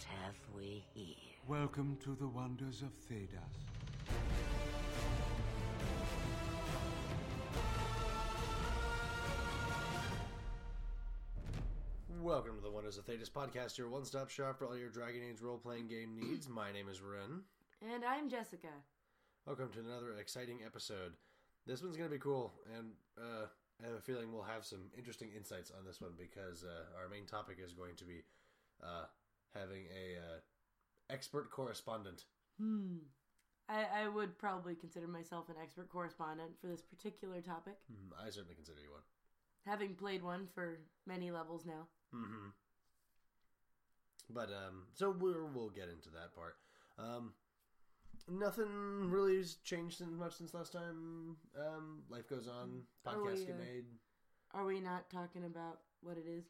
[0.00, 1.14] What have we here?
[1.46, 3.36] Welcome to the wonders of Thedas.
[12.22, 15.20] Welcome to the Wonders of Thedas podcast, your one stop shop for all your Dragon
[15.28, 16.48] Age role playing game needs.
[16.48, 17.42] My name is Ren.
[17.92, 18.68] And I'm Jessica.
[19.46, 21.12] Welcome to another exciting episode.
[21.66, 23.46] This one's going to be cool, and uh,
[23.82, 27.10] I have a feeling we'll have some interesting insights on this one because uh, our
[27.10, 28.22] main topic is going to be
[28.82, 29.04] uh,
[29.54, 30.38] having a uh,
[31.10, 32.24] expert correspondent.
[32.60, 32.96] Hmm.
[33.68, 38.30] I, I would probably consider myself an expert correspondent for this particular topic, Hmm, I
[38.30, 39.02] certainly consider you one.
[39.64, 41.86] having played one for many levels now.
[42.14, 42.48] Mm-hmm.
[44.32, 46.56] But um, so we'll we'll get into that part.
[46.98, 47.32] Um,
[48.28, 51.36] nothing really has changed much since last time.
[51.58, 52.82] Um, life goes on.
[53.06, 53.84] Are Podcasts we, get made.
[54.52, 56.44] Are we not talking about what it is?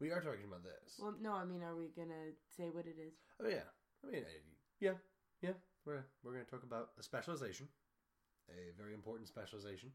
[0.00, 0.98] We are talking about this.
[1.00, 3.14] Well, no, I mean, are we gonna say what it is?
[3.42, 3.62] Oh yeah,
[4.02, 4.40] I mean, I-
[4.80, 4.92] yeah,
[5.40, 5.52] yeah.
[5.86, 7.68] We're we're going to talk about a specialization,
[8.48, 9.92] a very important specialization,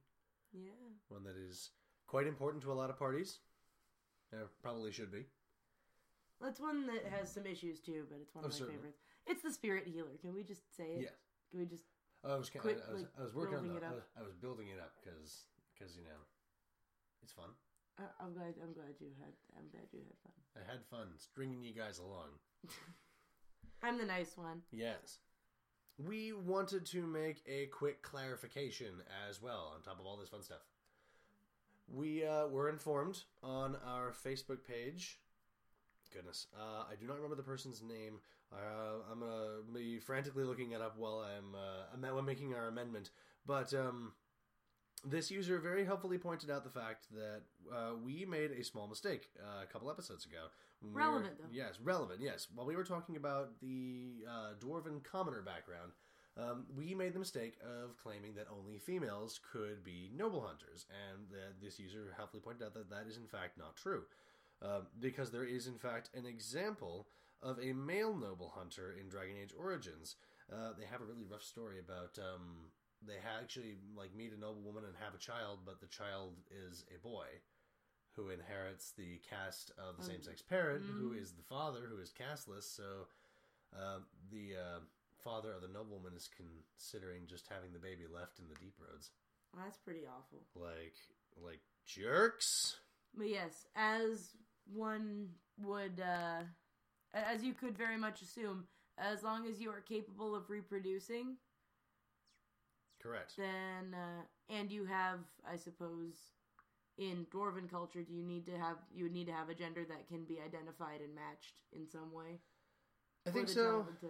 [0.53, 0.69] Yeah.
[1.09, 1.72] one that is
[2.08, 3.39] quite important to a lot of parties.
[4.31, 5.25] Uh, probably should be.
[6.39, 8.75] That's one that has some issues too, but it's one of Oh, my certainly.
[8.78, 9.02] favorites.
[9.25, 10.16] It's the spirit healer.
[10.22, 11.02] Can we just say it?
[11.02, 11.17] Yes.
[11.50, 11.84] Can we just?
[12.23, 13.95] I was kind I, was like, I was working on it I up.
[13.95, 16.22] was, I was building it up because because you know
[17.23, 17.50] it's fun.
[18.00, 18.53] Uh, I'm glad.
[18.64, 19.33] I'm glad you had.
[19.58, 20.31] I'm glad you had fun.
[20.55, 22.30] I had fun stringing you guys along.
[23.83, 24.61] I'm the nice one.
[24.72, 25.19] Yes.
[25.97, 30.44] We wanted to make a quick clarification as well, on top of all this fun
[30.44, 30.61] stuff.
[31.94, 35.19] We uh, were informed on our Facebook page.
[36.13, 38.19] Goodness, uh, I do not remember the person's name.
[38.52, 43.11] Uh, I'm gonna be frantically looking it up while I'm uh, I'm making our amendment.
[43.45, 44.13] But um,
[45.05, 47.42] this user very helpfully pointed out the fact that
[47.73, 50.45] uh, we made a small mistake uh, a couple episodes ago.
[50.81, 51.45] we were- Relevant, though.
[51.52, 52.22] Yes, relevant.
[52.22, 52.47] Yes.
[52.53, 55.91] While we were talking about the uh, dwarven commoner background,
[56.38, 61.28] um, we made the mistake of claiming that only females could be noble hunters, and
[61.31, 64.03] that this user helpfully pointed out that that is in fact not true.
[64.62, 67.07] Um, because there is, in fact, an example
[67.41, 70.16] of a male noble hunter in Dragon Age Origins.
[70.52, 72.68] Uh, they have a really rough story about um,
[73.05, 76.83] they actually like meet a noble woman and have a child, but the child is
[76.93, 77.27] a boy
[78.15, 82.65] who inherits the caste of the same-sex parent, who is the father, who is casteless.
[82.69, 83.07] So
[83.73, 83.99] uh,
[84.31, 84.79] the uh,
[85.23, 89.11] father of the nobleman is considering just having the baby left in the deep roads,
[89.53, 90.39] Well, that's pretty awful.
[90.55, 90.95] like
[91.41, 92.75] like jerks.
[93.16, 94.31] But yes, as
[94.73, 95.29] one
[95.61, 96.41] would, uh,
[97.13, 98.66] as you could very much assume,
[98.97, 101.37] as long as you are capable of reproducing,
[103.01, 103.33] Correct.
[103.37, 106.15] then, uh, and you have, I suppose,
[106.97, 109.85] in dwarven culture, do you need to have, you would need to have a gender
[109.85, 112.39] that can be identified and matched in some way?
[113.25, 113.85] I think so.
[114.01, 114.07] to-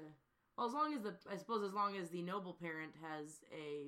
[0.57, 3.87] well, as long as the, I suppose, as long as the noble parent has a,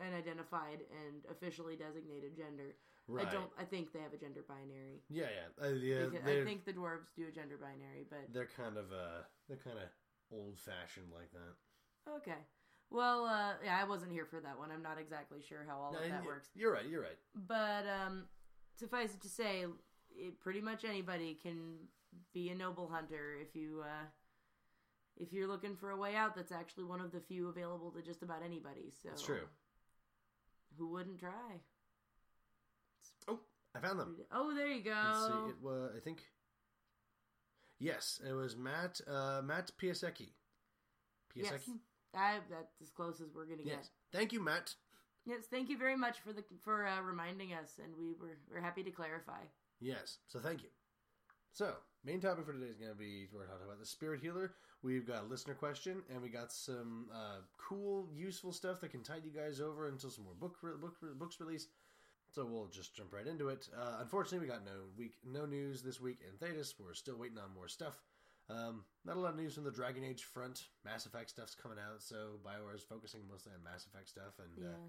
[0.00, 2.76] an identified and officially designated gender.
[3.06, 3.26] Right.
[3.26, 3.50] I don't.
[3.60, 5.04] I think they have a gender binary.
[5.10, 5.64] Yeah, yeah.
[5.64, 9.22] Uh, yeah I think the dwarves do a gender binary, but they're kind of uh,
[9.48, 9.84] they're kind of
[10.32, 11.54] old-fashioned like that.
[12.16, 12.40] okay.
[12.90, 14.70] Well, uh, yeah, I wasn't here for that one.
[14.70, 16.48] I'm not exactly sure how all of No, that y- works.
[16.54, 16.86] You're right.
[16.88, 17.18] You're right.
[17.34, 18.24] But um,
[18.78, 19.64] suffice it to say,
[20.16, 21.74] it, pretty much anybody can
[22.32, 24.06] be a noble hunter if you uh,
[25.18, 26.36] if you're looking for a way out.
[26.36, 28.92] That's actually one of the few available to just about anybody.
[29.02, 29.48] So It's true.
[30.78, 31.60] Who wouldn't try?
[33.28, 33.40] Oh,
[33.74, 34.16] I found them.
[34.32, 34.92] Oh, there you go.
[34.94, 35.50] Let's see.
[35.50, 35.90] It was.
[35.96, 36.22] I think.
[37.78, 39.00] Yes, it was Matt.
[39.06, 40.30] Uh, Matt Piasecki.
[41.34, 41.52] yes,
[42.16, 43.90] I, that's as close as we're gonna Yes.
[44.12, 44.18] get.
[44.18, 44.74] Thank you, Matt.
[45.24, 48.60] Yes, thank you very much for the for uh, reminding us, and we were we're
[48.60, 49.40] happy to clarify.
[49.80, 50.18] Yes.
[50.28, 50.68] So thank you.
[51.52, 54.52] So main topic for today is going to be we're talking about the spirit healer.
[54.82, 59.02] We've got a listener question, and we got some uh, cool, useful stuff that can
[59.02, 61.66] tide you guys over until some more book re- book re- books release.
[62.30, 63.68] So we'll just jump right into it.
[63.76, 66.74] Uh, unfortunately, we got no week, no news this week in Thedas.
[66.78, 68.02] We're still waiting on more stuff.
[68.48, 70.64] Um, not a lot of news from the Dragon Age front.
[70.84, 74.38] Mass Effect stuff's coming out, so Bioware is focusing mostly on Mass Effect stuff.
[74.38, 74.86] And uh,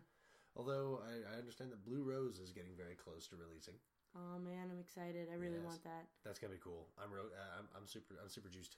[0.55, 3.75] although I, I understand that Blue Rose is getting very close to releasing,
[4.15, 5.27] Oh man, I'm excited.
[5.31, 5.65] I really Yes.
[5.65, 6.05] want that.
[6.23, 6.87] that's gonna be cool.
[7.01, 8.77] I'm ro- uh, I'm, I'm super I'm super juiced.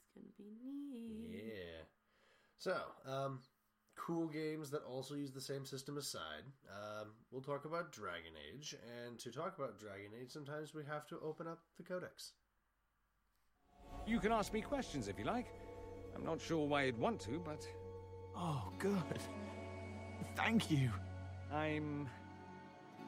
[0.00, 1.44] It's gonna be neat.
[1.46, 1.84] Yeah.
[2.58, 2.76] So,
[3.06, 3.40] um,
[3.96, 8.74] cool games that also use the same system aside, um, we'll talk about Dragon Age.
[9.06, 12.32] And to talk about Dragon Age, sometimes we have to open up the Codex.
[14.06, 15.46] You can ask me questions if you like.
[16.14, 17.66] I'm not sure why you'd want to, but
[18.36, 19.20] Oh, good.
[20.34, 20.90] Thank you.
[21.52, 22.08] I'm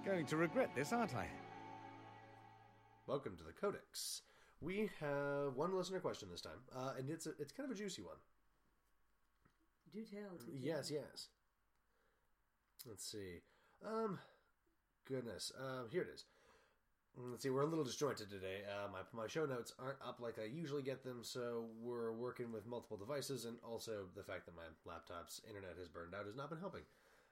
[0.05, 1.27] going to regret this, aren't I?
[3.07, 4.23] Welcome to the Codex,
[4.61, 7.79] we have one listener question this time, uh, and it's a, it's kind of a
[7.79, 8.17] juicy one.
[9.93, 10.37] Do tell.
[10.39, 10.55] do tell.
[10.55, 11.29] Yes, yes.
[12.87, 13.41] Let's see.
[13.85, 14.19] Um,
[15.09, 15.51] goodness.
[15.59, 16.25] Um, here it is.
[17.17, 17.51] Let's see.
[17.51, 18.63] We're a little disjointed today.
[18.65, 22.51] Uh, my my show notes aren't up like I usually get them, so we're working
[22.53, 26.37] with multiple devices, and also the fact that my laptop's internet has burned out has
[26.37, 26.83] not been helping.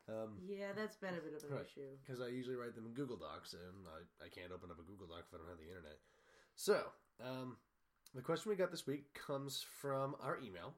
[0.09, 1.65] Um, Yeah, that's been a bit of an Right.
[1.65, 1.97] issue.
[2.03, 4.82] because I usually write them in Google Docs, and I, I can't open up a
[4.82, 5.99] Google Doc if I don't have the internet.
[6.56, 7.56] So, um,
[8.15, 10.75] the question we got this week comes from our email,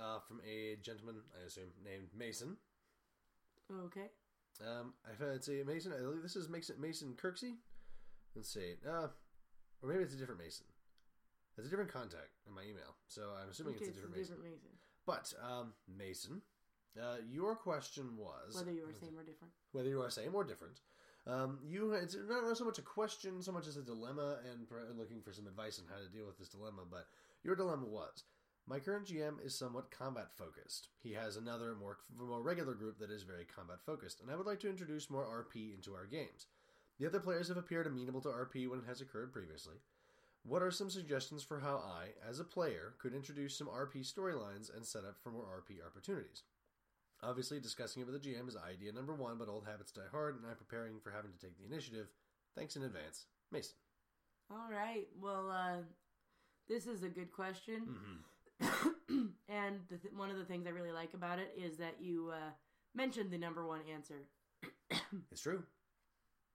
[0.00, 2.56] uh, from a gentleman, I assume, named Mason.
[3.70, 4.10] Okay.
[4.64, 5.92] Um, I've had say Mason.
[5.92, 7.56] I believe this is Mason Mason Kirksey.
[8.34, 8.74] Let's see.
[8.86, 9.08] Uh,
[9.82, 10.66] or maybe it's a different Mason.
[11.56, 14.34] It's a different contact in my email, so I'm assuming okay, it's a different Mason.
[14.34, 14.70] different Mason.
[15.06, 16.42] But um, Mason,
[17.00, 19.52] uh, your question was Whether you are same or different.
[19.72, 20.80] whether you are same or different.
[21.26, 24.66] Um, you it's not so much a question so much as a dilemma and
[24.98, 26.82] looking for some advice on how to deal with this dilemma.
[26.90, 27.06] But
[27.42, 28.24] your dilemma was
[28.66, 30.88] my current GM is somewhat combat focused.
[31.02, 34.46] He has another more more regular group that is very combat focused, and I would
[34.46, 36.46] like to introduce more RP into our games.
[36.98, 39.76] The other players have appeared amenable to RP when it has occurred previously.
[40.44, 44.74] What are some suggestions for how I, as a player, could introduce some RP storylines
[44.74, 46.42] and set up for more RP opportunities?
[47.22, 50.36] Obviously, discussing it with the GM is idea number one, but old habits die hard,
[50.36, 52.08] and I'm preparing for having to take the initiative.
[52.54, 53.74] Thanks in advance, Mason.
[54.50, 55.06] All right.
[55.18, 55.82] Well, uh,
[56.68, 57.88] this is a good question.
[58.60, 59.26] Mm-hmm.
[59.48, 62.30] and the th- one of the things I really like about it is that you
[62.32, 62.50] uh,
[62.94, 64.26] mentioned the number one answer.
[65.32, 65.64] It's true.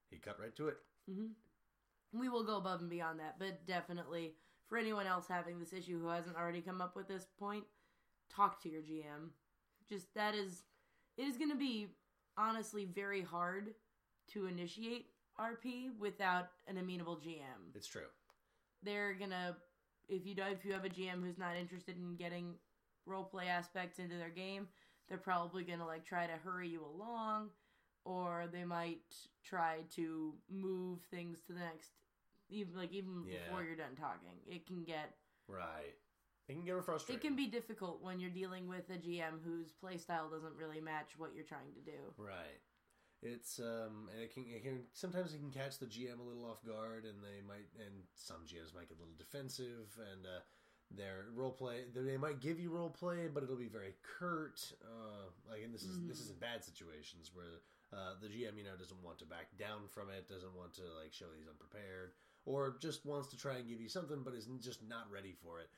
[0.10, 0.78] He cut right to it.
[1.10, 2.20] Mm-hmm.
[2.20, 4.34] We will go above and beyond that, but definitely
[4.68, 7.64] for anyone else having this issue who hasn't already come up with this point,
[8.34, 9.30] talk to your GM.
[9.88, 10.64] Just that is,
[11.18, 11.88] it is going to be
[12.38, 13.74] honestly very hard
[14.34, 15.08] to initiate
[15.40, 17.76] RP without an amenable GM.
[17.76, 18.08] It's true.
[18.84, 19.56] they're gonna
[20.08, 22.56] if you if you have a GM who's not interested in getting
[23.08, 24.68] roleplay aspects into their game,
[25.08, 27.50] they're probably gonna like try to hurry you along,
[28.06, 31.92] or they might try to move things to the next
[32.50, 33.44] even like even Yeah.
[33.44, 34.40] before you're done talking.
[34.48, 35.16] It can get
[35.48, 35.96] Right.
[36.48, 37.16] It can get frustrating.
[37.18, 41.18] it can be difficult when you're dealing with a GM whose playstyle doesn't really match
[41.18, 42.13] what you're trying to do.
[42.18, 42.62] Right.
[43.22, 46.46] It's um and it can it can sometimes it can catch the GM a little
[46.46, 50.40] off guard and they might and some GMs might get a little defensive and uh
[50.92, 55.30] their role play they might give you role play but it'll be very curt uh
[55.51, 57.62] like and this is this is in bad situations where
[57.94, 60.83] uh the GM you know doesn't want to back down from it doesn't want to
[61.01, 62.12] like show he's unprepared
[62.45, 65.59] or just wants to try and give you something but is just not ready for
[65.59, 65.69] it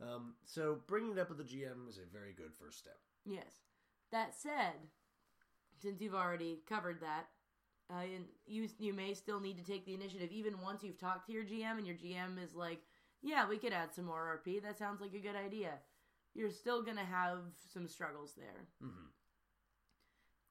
[0.00, 2.98] um so bringing it up with the GM is a very good first step
[3.28, 3.60] Yes.
[4.10, 4.74] That said,
[5.82, 7.26] since you've already covered that,
[7.90, 11.26] uh, and you you may still need to take the initiative even once you've talked
[11.26, 12.80] to your GM and your GM is like,
[13.22, 14.60] "Yeah, we could add some more RP.
[14.60, 15.78] That sounds like a good idea."
[16.34, 17.40] You're still gonna have
[17.72, 18.68] some struggles there.
[18.82, 19.10] Mhm.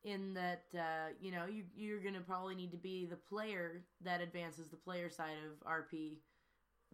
[0.07, 4.21] In that, uh, you know, you you're gonna probably need to be the player that
[4.21, 6.19] advances the player side of RP,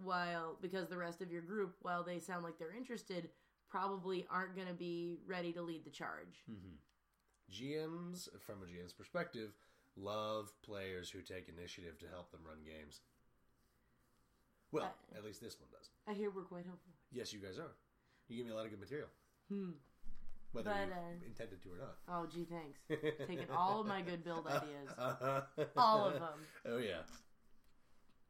[0.04, 3.30] while because the rest of your group, while they sound like they're interested,
[3.70, 6.44] probably aren't gonna be ready to lead the charge.
[7.52, 9.54] GMs, from a GM's perspective,
[9.96, 13.02] love players who take initiative to help them run games.
[14.72, 15.92] Well, Uh, at least this one does.
[16.08, 16.94] I hear we're quite helpful.
[17.12, 17.76] Yes, you guys are.
[18.28, 19.10] You give me a lot of good material.
[19.50, 19.74] Hmm.
[20.54, 21.96] Whether But, you uh, intended to or not.
[22.08, 22.80] Oh, gee, thanks.
[23.28, 25.42] Taking all of my good build ideas, Uh-huh.
[25.78, 26.40] all of them.
[26.68, 27.02] Oh, yeah.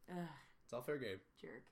[0.09, 0.17] Ugh,
[0.63, 1.17] It's all fair game.
[1.41, 1.63] jerk.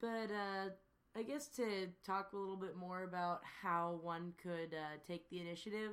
[0.00, 0.70] But uh,
[1.18, 5.40] I guess to talk a little bit more about how one could uh, take the
[5.40, 5.92] initiative.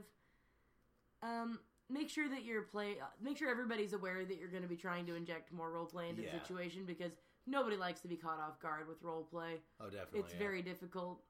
[1.23, 1.59] Um,
[1.89, 2.97] make sure that you're play.
[3.01, 5.85] uh, Make sure everybody's aware that you're going to be trying to inject more role
[5.85, 6.33] play into Yeah.
[6.33, 7.11] the situation because
[7.45, 9.55] nobody likes to be caught off guard with role play.
[9.79, 10.19] Oh, definitely.
[10.21, 10.39] it's yeah.
[10.39, 11.21] very difficult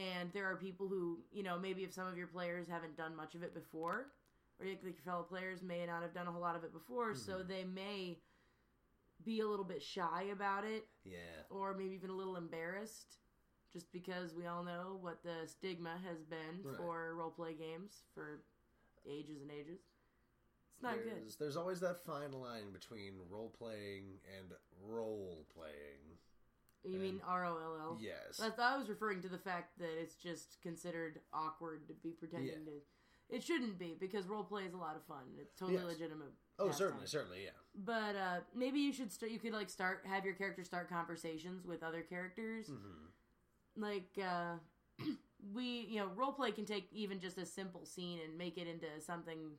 [0.00, 3.14] and there are people who you know maybe if some of your players haven't done
[3.14, 4.06] much of it before
[4.58, 7.14] or like your fellow players may not have done a whole lot of it before
[7.14, 7.48] so Mm-hmm.
[7.48, 8.18] they may
[9.24, 11.42] be a little bit shy about it Yeah.
[11.50, 13.16] or maybe even a little embarrassed
[13.72, 16.76] just because we all know what the stigma has been Right.
[16.76, 18.42] for role play games for
[19.08, 19.80] ages and ages
[20.72, 24.52] it's not good there's, there's always that fine line between role playing and
[24.82, 26.16] role playing.
[26.84, 28.38] You mean r-o-l-l Yes.
[28.38, 32.48] That's, I was referring to the fact that it's just considered awkward to be pretending
[32.48, 32.72] Yeah.
[32.72, 33.36] to.
[33.36, 35.22] It shouldn't be because role play is a lot of fun.
[35.38, 35.84] It's totally Yes.
[35.86, 36.32] legitimate.
[36.58, 36.78] oh, pastime.
[36.86, 37.50] certainly, certainly, yeah.
[37.74, 39.30] But uh, maybe you should start.
[39.30, 42.66] You could like start have your character start conversations with other characters.
[42.68, 43.80] Mm-hmm.
[43.82, 44.56] Like uh,
[45.54, 48.66] we, you know, role play can take even just a simple scene and make it
[48.66, 49.52] into something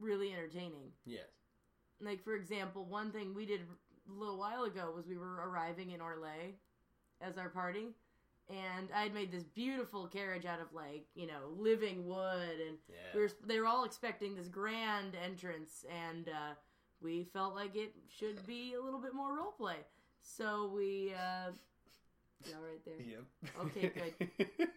[0.00, 0.90] really entertaining.
[1.06, 1.28] Yes.
[2.00, 3.60] Like for example, one thing we did
[4.08, 6.54] a little while ago was we were arriving in Orlais
[7.20, 7.88] as our party,
[8.50, 12.78] and I had made this beautiful carriage out of like you know living wood, and
[12.88, 12.96] Yeah.
[13.14, 16.54] we were they were all expecting this grand entrance, and uh,
[17.00, 19.78] we felt like it should be a little bit more role play,
[20.22, 21.12] so we.
[21.14, 21.52] Uh,
[22.48, 23.00] yeah, right there.
[23.00, 23.24] Yep.
[23.66, 23.92] Okay,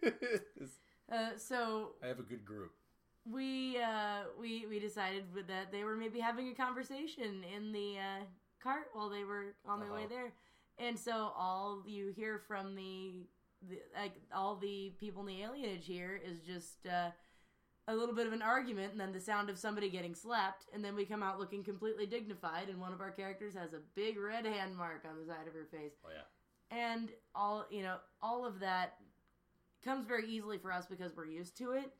[0.02, 0.40] good.
[1.12, 2.72] Uh, so I have a good group.
[3.24, 8.24] we uh we we decided that they were maybe having a conversation in the uh
[8.66, 10.14] cart while they were on their way Uh-huh.
[10.16, 10.32] there
[10.78, 13.26] and so all you hear from the,
[13.68, 17.10] the like all the people in the alienage here is just uh
[17.88, 20.84] a little bit of an argument and then the sound of somebody getting slapped and
[20.84, 24.18] then we come out looking completely dignified and one of our characters has a big
[24.18, 26.76] red hand mark on the side of her face Oh yeah.
[26.94, 28.94] and all you know all of that
[29.84, 31.92] comes very easily for us because we're used to it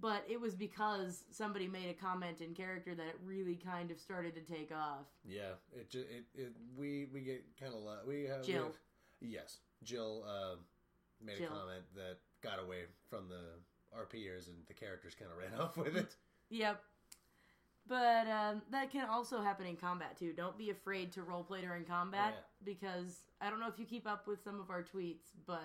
[0.00, 3.98] but it was because somebody made a comment in character that it really kind of
[4.00, 5.06] started to take off.
[5.24, 8.72] Yeah, it ju- it, it we we get kind of we have we have-
[9.20, 10.56] yes, Jill uh,
[11.24, 11.48] made Jill.
[11.48, 15.76] a comment that got away from the RPers and the characters kind of ran off
[15.76, 16.16] with it.
[16.48, 16.82] yep.
[17.88, 20.32] But um, that can also happen in combat too.
[20.32, 24.06] Don't be afraid to roleplay during combat Oh, because i don't know if you keep
[24.06, 25.62] up with some of our tweets but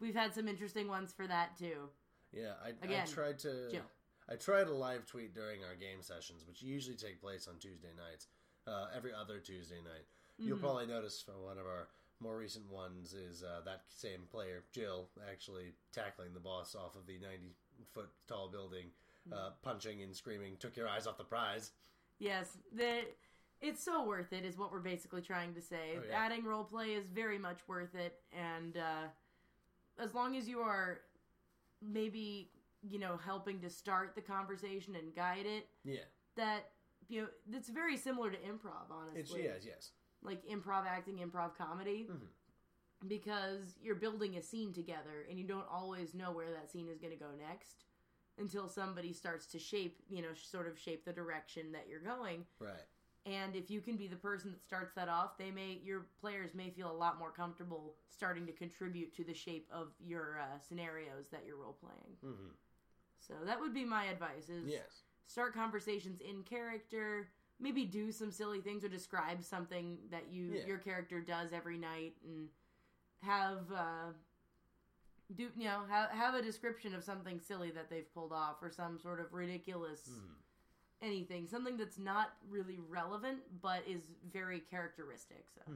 [0.00, 1.90] we've had some interesting ones for that too
[2.32, 2.70] Yeah, I,
[3.00, 3.82] I tried to Jill.
[4.30, 7.88] I tried a live tweet during our game sessions, which usually take place on Tuesday
[7.96, 8.26] nights,
[8.66, 10.04] uh, every other Tuesday night.
[10.38, 10.64] You'll Mm-hmm.
[10.66, 11.88] probably notice from one of our
[12.20, 17.06] more recent ones is uh, that same player, Jill, actually tackling the boss off of
[17.06, 17.54] the 90
[17.94, 18.86] foot tall building,
[19.28, 19.32] Mm-hmm.
[19.38, 21.72] uh, punching and screaming, took your eyes off the prize.
[22.18, 23.00] Yes, the
[23.60, 25.96] it's so worth it is what we're basically trying to say.
[25.96, 26.16] Oh, yeah.
[26.16, 29.08] Adding roleplay is very much worth it, and uh,
[30.02, 31.00] as long as you are
[31.82, 32.50] maybe
[32.82, 36.04] you know helping to start the conversation and guide it, Yeah.
[36.36, 36.70] that
[37.08, 38.90] you know it's very similar to improv.
[38.90, 39.92] Honestly, It's, yes, yes.
[40.22, 42.06] like improv acting, improv comedy.
[42.10, 42.28] Mhm.
[43.06, 46.98] Because you're building a scene together and you don't always know where that scene is
[46.98, 47.84] going to go next
[48.38, 52.44] until somebody starts to shape, you know, sort of shape the direction that you're going
[52.58, 52.82] Right.
[53.28, 56.54] And if you can be the person that starts that off they may your players
[56.54, 60.58] may feel a lot more comfortable starting to contribute to the shape of your uh,
[60.66, 62.50] scenarios that you're role playing hmm
[63.20, 65.02] so that would be my advice is Yes.
[65.26, 67.28] start conversations in character
[67.60, 70.66] maybe do some silly things or describe something that you Yeah.
[70.66, 72.48] your character does every night and
[73.22, 74.12] have uh
[75.34, 78.70] do you know have, have a description of something silly that they've pulled off or
[78.70, 80.34] some sort of ridiculous Mhm.
[81.02, 84.02] Anything something that's not really relevant but is
[84.32, 85.72] very characteristic so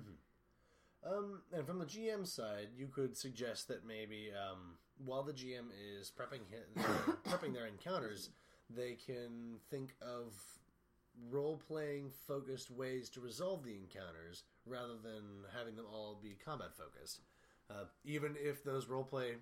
[1.04, 5.66] Um, and from the GM side, you could suggest that maybe um, while the GM
[5.98, 8.30] is prepping hi- their, prepping their encounters,
[8.70, 10.32] they can think of
[11.28, 15.22] role playing focused ways to resolve the encounters rather than
[15.56, 17.20] having them all be combat focused.
[17.68, 19.34] Uh, even if those role play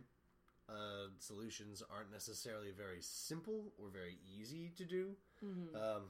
[0.70, 5.74] uh, solutions aren't necessarily very simple or very easy to do, Mhm.
[5.74, 6.02] um,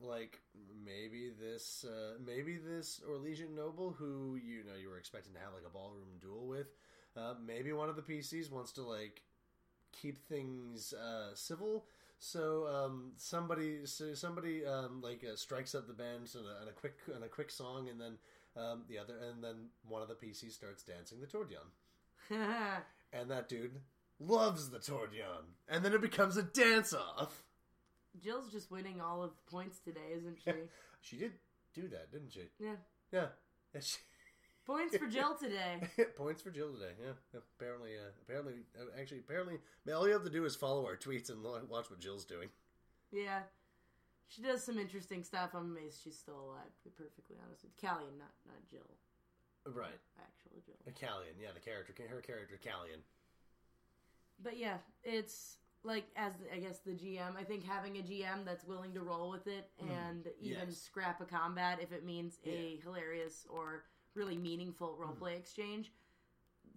[0.00, 0.40] like
[0.84, 5.54] maybe this uh, maybe this Orlesian noble who you know you were expecting to have
[5.54, 6.68] like a ballroom duel with
[7.16, 9.22] uh, maybe one of the PCs wants to like
[9.92, 11.86] keep things uh, civil.
[12.18, 16.68] So um, somebody so somebody um, like uh, strikes up the band and a, and
[16.68, 18.18] a quick and a quick song and then
[18.56, 21.68] um, the other and then one of the PCs starts dancing the Tordion
[23.14, 23.80] and that dude
[24.20, 27.42] loves the Tordion and then it becomes a dance off
[28.22, 30.52] jill's just winning all of the points today isn't she
[31.00, 31.32] She did
[31.74, 32.48] do that, didn't she?
[32.60, 32.76] yeah
[33.12, 33.26] Yeah.
[33.74, 33.98] Yeah, she-
[34.66, 35.80] points for jill today
[36.16, 36.92] Points for Jill today.
[37.02, 37.40] Yeah.
[37.58, 39.58] Apparently, uh, apparently, uh, actually, apparently,
[39.92, 42.48] all you have to do is follow our tweets and watch what Jill's doing.
[43.12, 43.40] yeah
[44.26, 47.72] she does some interesting stuff i'm amazed she's still alive to be perfectly honest with
[47.76, 47.88] you.
[47.88, 48.88] callian not not jill
[49.66, 49.98] Right.
[50.18, 51.40] actual jill Callian.
[51.40, 53.00] Yeah, the character, her character, Callian.
[54.42, 58.64] but yeah it's like as i guess the gm i think having a gm that's
[58.64, 60.68] willing to roll with it and even Mm-hmm.
[60.70, 60.78] Yes.
[60.78, 62.82] scrap a combat if it means a Yeah.
[62.82, 65.92] Hilarious or really meaningful roleplay exchange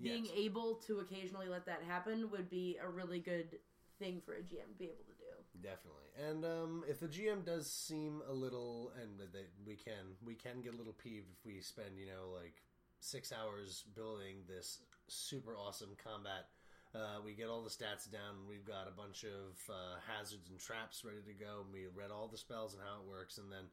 [0.02, 0.34] being Yes.
[0.38, 3.58] able to occasionally let that happen would be a really good
[4.00, 5.24] thing for a gm to be able to do
[5.64, 6.10] Definitely.
[6.30, 10.62] And um, if the GM does seem a little, and they, we can we can
[10.62, 12.62] get a little peeved if we spend you know like
[13.00, 16.50] six hours building this super awesome combat.
[16.96, 18.48] Uh, we get all the stats down.
[18.48, 21.62] We've got a bunch of uh, hazards and traps ready to go.
[21.64, 23.66] And we read all the spells and how it works, and then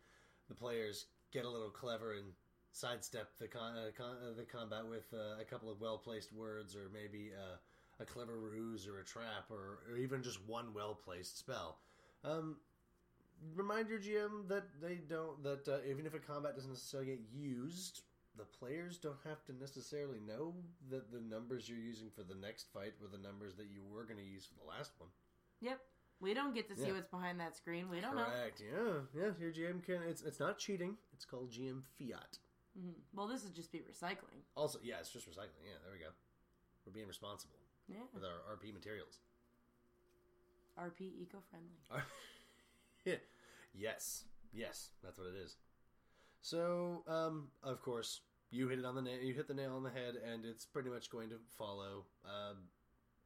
[0.48, 2.26] the players get a little clever and
[2.72, 6.32] sidestep the con- uh, con- uh, the combat with uh, a couple of well placed
[6.32, 7.56] words, or maybe uh,
[8.02, 11.78] a clever ruse or a trap, or, or even just one well placed spell.
[12.24, 12.56] Um,
[13.54, 18.02] remind your GM that they don't that even if a combat doesn't necessarily get used,
[18.36, 20.54] the players don't have to necessarily know
[20.90, 24.04] that the numbers you're using for the next fight were the numbers that you were
[24.04, 25.08] going to use for the last one.
[25.60, 25.80] Yep.
[26.20, 26.92] We don't get to see Yeah.
[26.94, 27.88] what's behind that screen.
[27.90, 28.24] We don't know.
[28.24, 28.60] Correct.
[28.60, 29.30] Yeah, yeah.
[29.38, 30.02] Your GM can.
[30.02, 30.96] It's it's not cheating.
[31.12, 32.38] It's called GM fiat.
[32.78, 32.94] Mhm.
[33.12, 34.42] Well, this would just be recycling.
[34.56, 35.62] Also, yeah, it's just recycling.
[35.64, 36.10] Yeah, there we go.
[36.86, 38.02] We're being responsible Yeah.
[38.12, 39.18] with our RP materials.
[40.78, 41.78] RP eco friendly.
[43.04, 43.16] yeah.
[43.74, 45.56] Yes, yes, that's what it is.
[46.44, 48.20] So, um, of course,
[48.50, 49.18] you hit it on the nail.
[49.22, 52.68] You hit the nail on the head, and it's pretty much going to follow um,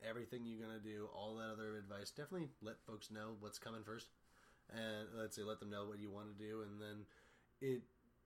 [0.09, 1.09] everything you're gonna do.
[1.13, 2.13] All that other advice.
[2.13, 4.07] Definitely let folks know what's coming first,
[4.71, 7.05] and let's say let them know what you want to do, and then
[7.61, 7.83] it,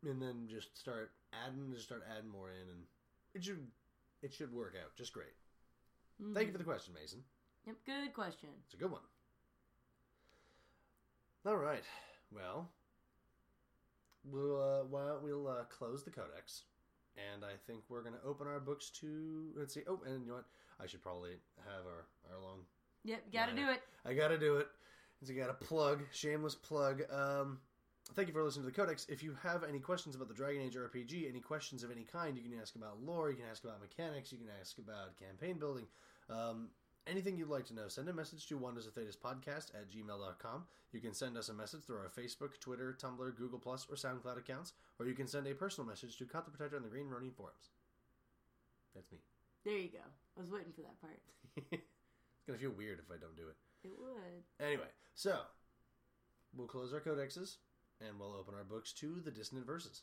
[0.07, 2.85] and then just start adding, just start adding more in, and
[3.35, 3.67] it should,
[4.23, 5.33] it should work out just great.
[6.35, 7.21] Thank you for the question, Mason.
[7.67, 7.77] Yep.
[7.87, 8.51] Good question.
[8.67, 9.01] It's a good one.
[11.47, 11.83] All right.
[12.31, 12.69] Well,
[14.25, 16.65] we'll uh, well, we'll uh, close the codex,
[17.17, 19.83] and I think we're going to open our books to let's see.
[19.89, 20.47] Oh, and you know what?
[20.81, 21.33] I should probably
[21.65, 22.61] have our our long.
[23.05, 23.33] Yep.
[23.33, 23.67] Gotta Yeah.
[23.67, 23.83] do it.
[24.05, 24.69] I got to do it.
[25.25, 27.03] So got a plug, shameless plug.
[27.13, 27.61] Um,
[28.15, 29.07] thank you for listening to the Codex.
[29.09, 32.37] If you have any questions about the Dragon Age RPG, any questions of any kind,
[32.37, 35.61] you can ask about lore, you can ask about mechanics, you can ask about campaign
[35.61, 35.87] building.
[36.29, 36.71] Um,
[37.07, 40.65] anything you'd like to know, send a message to Wonders of Thedas podcast at gmail.com.
[40.93, 44.39] You can send us a message through our Facebook, Twitter, Tumblr, Google, Plus, or SoundCloud
[44.39, 47.09] accounts, or you can send a personal message to Cut the Protector on the Green
[47.09, 47.71] Ronin forums.
[48.95, 49.19] That's me.
[49.65, 50.05] There you go.
[50.37, 51.21] I was waiting for that part.
[51.57, 53.57] it's going to feel weird if I don't do it.
[53.85, 54.65] It would.
[54.65, 55.39] Anyway, so
[56.57, 57.57] we'll close our codexes
[58.07, 60.03] and we'll open our books to the dissonant verses.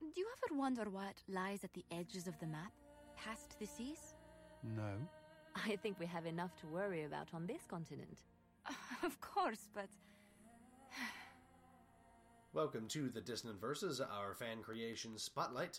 [0.00, 2.72] Do you ever wonder what lies at the edges of the map,
[3.16, 4.14] past the seas?
[4.64, 4.94] No.
[5.54, 8.18] I think we have enough to worry about on this continent.
[9.02, 9.88] of course, but
[12.52, 15.78] Welcome to the dissonant verses, our fan creation spotlight.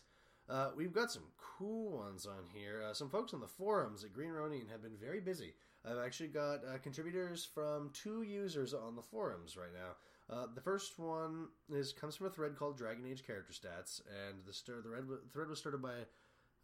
[0.50, 2.82] Uh, we've got some cool ones on here.
[2.82, 5.54] Uh, some folks on the forums at Green Ronin have been very busy.
[5.86, 10.34] I've actually got uh, contributors from two users on the forums right now.
[10.34, 14.39] Uh, the first one is comes from a thread called Dragon Age Character Stats, and
[14.45, 15.93] the stir, the red, thread was started by,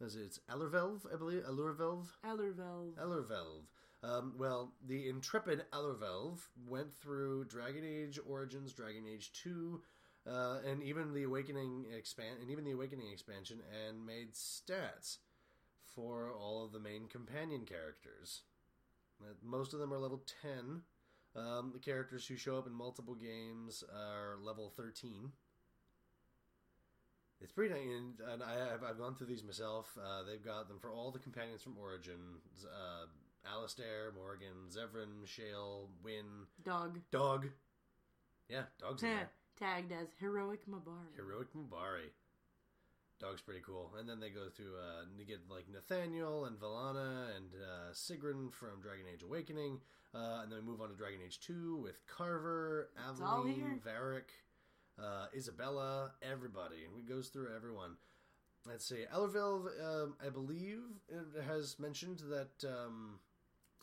[0.00, 2.06] it, it's Ellervelv, I believe, Ellervelv?
[2.24, 2.94] Ellervelv.
[2.94, 3.62] Ellervelv.
[4.02, 9.82] Um, well, the intrepid Ellervelv went through Dragon Age Origins, Dragon Age Two,
[10.24, 15.18] uh, and even the Awakening expand, and even the Awakening expansion, and made stats
[15.82, 18.42] for all of the main companion characters.
[19.20, 20.82] Uh, Most of them are level ten.
[21.34, 25.32] Um, the characters who show up in multiple games are level thirteen.
[27.40, 29.86] It's pretty nice, and, and I, I've, I've gone through these myself.
[29.96, 32.18] Uh, they've got them for all the companions from Origin:
[32.64, 33.06] uh,
[33.48, 36.98] Alistair, Morrigan, Zevran, Shale, Wynne, Dog.
[37.12, 37.46] Dog.
[38.48, 39.30] Yeah, Dog's in there.
[39.58, 41.14] Tagged as Heroic Mabari.
[41.16, 42.10] Heroic Mabari.
[43.20, 43.90] Dog's pretty cool.
[43.98, 47.92] And then they go through, uh, and you get like Nathaniel and Velanna and uh,
[47.92, 49.80] Sigrun from Dragon Age Awakening.
[50.14, 53.80] Uh, and then we move on to Dragon Age 2 with Carver, all Aveline, here.
[53.84, 54.30] Varric,
[54.98, 56.84] uh, Isabela, everybody.
[56.84, 57.92] And we goes through everyone.
[58.66, 59.04] Let's see.
[59.14, 60.80] Ellerville, um, I believe,
[61.46, 63.18] has mentioned that um,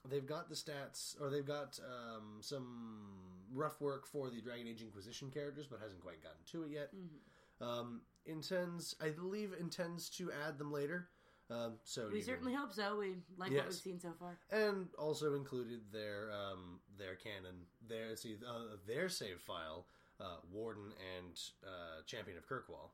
[0.09, 3.07] they've got the stats, or they've got um, some
[3.53, 6.89] rough work for the Dragon Age Inquisition characters, but hasn't quite gotten to it yet.
[6.95, 7.63] Mm-hmm.
[7.63, 11.07] Um, intends, I believe, intends to add them later.
[11.49, 12.97] Um, so We you can- certainly hope so.
[12.97, 14.37] We like what we've seen so far.
[14.51, 17.55] and also included their um, their canon,
[17.87, 19.85] their see uh, their save file,
[20.19, 22.91] uh, Warden and uh, Champion of Kirkwall.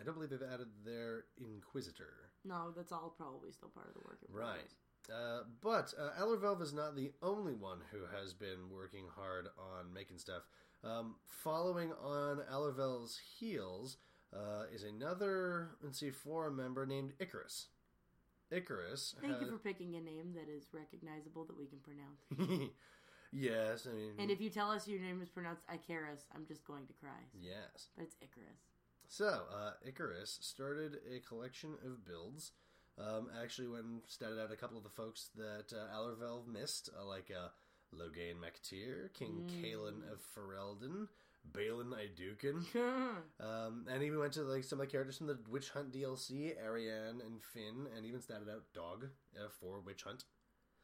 [0.00, 2.30] I don't believe they've added their Inquisitor.
[2.44, 4.72] No, that's all probably still part of the working Right.
[5.12, 10.18] Uh, but uh, is not the only one who has been working hard on making
[10.18, 10.42] stuff.
[10.84, 13.98] Um, following on Ellervelv's heels
[14.34, 17.66] uh, is another, let's see, forum member named Icarus.
[18.50, 19.14] Icarus.
[19.20, 22.70] Thank you for picking a name that is recognizable that we can pronounce.
[23.32, 24.12] yes, I mean.
[24.18, 27.18] And if you tell us your name is pronounced Icarus, I'm just going to cry.
[27.40, 27.88] yes.
[27.96, 28.60] But it's Icarus.
[29.08, 32.52] So, uh, Icarus started a collection of builds.
[32.98, 36.88] Um, actually, went and statted out a couple of the folks that uh, Allervelv missed,
[36.98, 37.48] uh, like uh,
[37.94, 41.08] MacTier, King Cailan of Ferelden,
[41.52, 42.64] Bhelen Aeducan.
[43.40, 46.52] um, and even went to like some of the characters from the Witch Hunt DLC,
[46.62, 50.24] Ariane and Finn, and even statted out Dog uh, for Witch Hunt.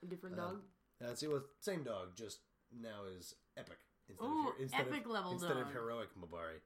[0.02, 0.60] A different Um, dog.
[1.04, 2.40] Uh, see, well, same dog, just
[2.72, 6.60] now is epic instead Ooh, of instead epic of, level instead of heroic Mabari.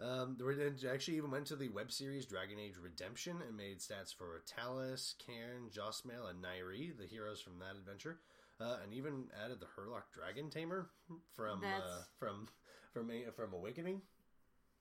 [0.00, 0.44] Um, the
[0.92, 5.16] actually even went to the web series Dragon Age Redemption and made stats for Tallis,
[5.18, 8.20] Cairn, Josmael, and Nyree, the heroes from that adventure.
[8.60, 10.88] uh, and even added the Hurlock Dragon Tamer
[11.34, 12.48] from uh, That's- from
[12.92, 14.02] from A- from Awakening.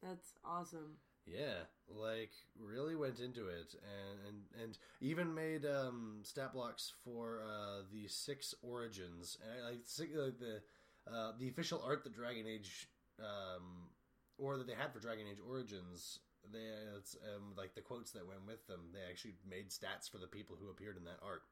[0.03, 0.97] That's awesome.
[1.27, 7.41] Yeah, like really went into it, and and, and even made um, stat blocks for
[7.45, 10.61] uh, the six origins, and I like, six, like the
[11.11, 12.87] uh, the official art that Dragon Age,
[13.19, 13.89] um,
[14.37, 16.19] or that they had for Dragon Age Origins.
[16.51, 16.59] They
[16.95, 18.79] it's um, like the quotes that went with them.
[18.93, 21.43] They actually made stats for the people who appeared in that art,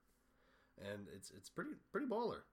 [0.80, 2.44] and it's it's pretty pretty baller.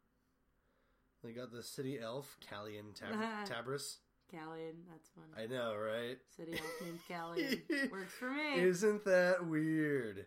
[1.22, 3.98] They got the city elf Callian Tab- Tabris.
[4.32, 5.44] Callian, that's funny.
[5.44, 6.16] I know, right?
[6.36, 7.90] City elf named Callian.
[7.92, 8.60] Works for me.
[8.60, 10.26] Isn't that weird?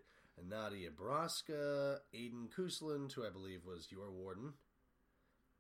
[0.49, 4.53] Natia Brosca, Aedan Cousland, who I believe was your warden.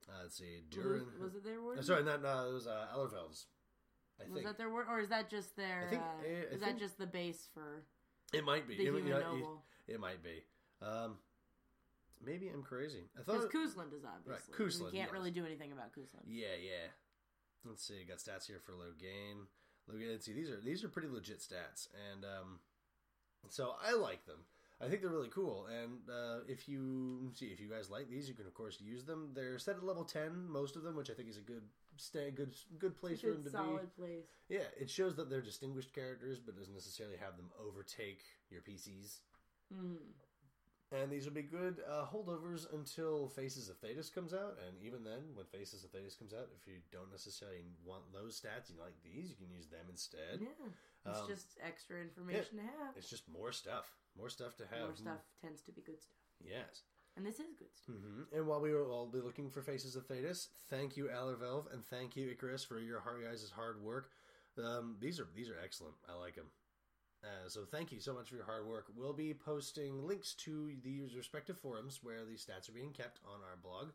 [0.07, 1.05] Uh, let's see, was, Durin.
[1.19, 1.79] was it their word?
[1.79, 3.45] Uh, sorry, not no, it was uh, Ellerfelds.
[4.19, 5.85] I Was think that their word, or is that just their?
[5.87, 7.83] I think- uh, I- I is think- that just the base for
[8.33, 8.75] it might be.
[8.75, 9.63] the It, human you noble?
[9.87, 10.43] it, it might be.
[10.81, 11.15] Um,
[12.23, 13.05] maybe I'm crazy.
[13.17, 13.51] I thought Because.
[13.51, 14.53] Cousland is obviously.
[14.53, 15.13] Cousland, we can't yes.
[15.13, 16.25] really do anything about Cousland.
[16.27, 16.87] yeah, yeah.
[17.65, 18.03] Let's see.
[18.07, 19.47] Got stats here for Loghain.
[19.91, 20.11] Loghain.
[20.11, 20.33] Let's see.
[20.33, 22.59] These are these are pretty legit stats, and um,
[23.49, 24.39] so I like them.
[24.81, 28.27] I think they're really cool, and uh, if you see if you guys like these,
[28.27, 29.29] you can of course use them.
[29.33, 31.63] They're set at level ten, most of them, which I think is a good
[31.97, 34.25] stay, good good place for them to solid place.
[34.49, 34.55] be.
[34.55, 39.19] Yeah, it shows that they're distinguished characters, but doesn't necessarily have them overtake your PCs.
[39.73, 39.97] Mm.
[40.91, 44.57] And these will be good uh, holdovers until Faces of Thedas comes out.
[44.67, 48.39] And even then, when Faces of Thedas comes out, if you don't necessarily want those
[48.39, 50.39] stats, you like these, you can use them instead.
[50.41, 50.69] Yeah,
[51.09, 52.95] it's Um, just extra information to have.
[52.95, 54.81] It's just more stuff, more stuff to have.
[54.87, 56.83] More stuff tends to be good stuff, Yes.
[57.17, 57.95] and this is good stuff.
[57.95, 61.73] hmm And while we will all be looking for Faces of Thedas, thank you, Allervelv,
[61.73, 64.11] and thank you, Icarus, for your hard guys' hard work.
[64.57, 65.95] Um, these are these are excellent.
[66.07, 66.51] I like them.
[67.25, 68.85] Uh, so thank you so much for your hard work.
[68.95, 73.39] We'll be posting links to these respective forums where these stats are being kept on
[73.41, 73.89] our blog.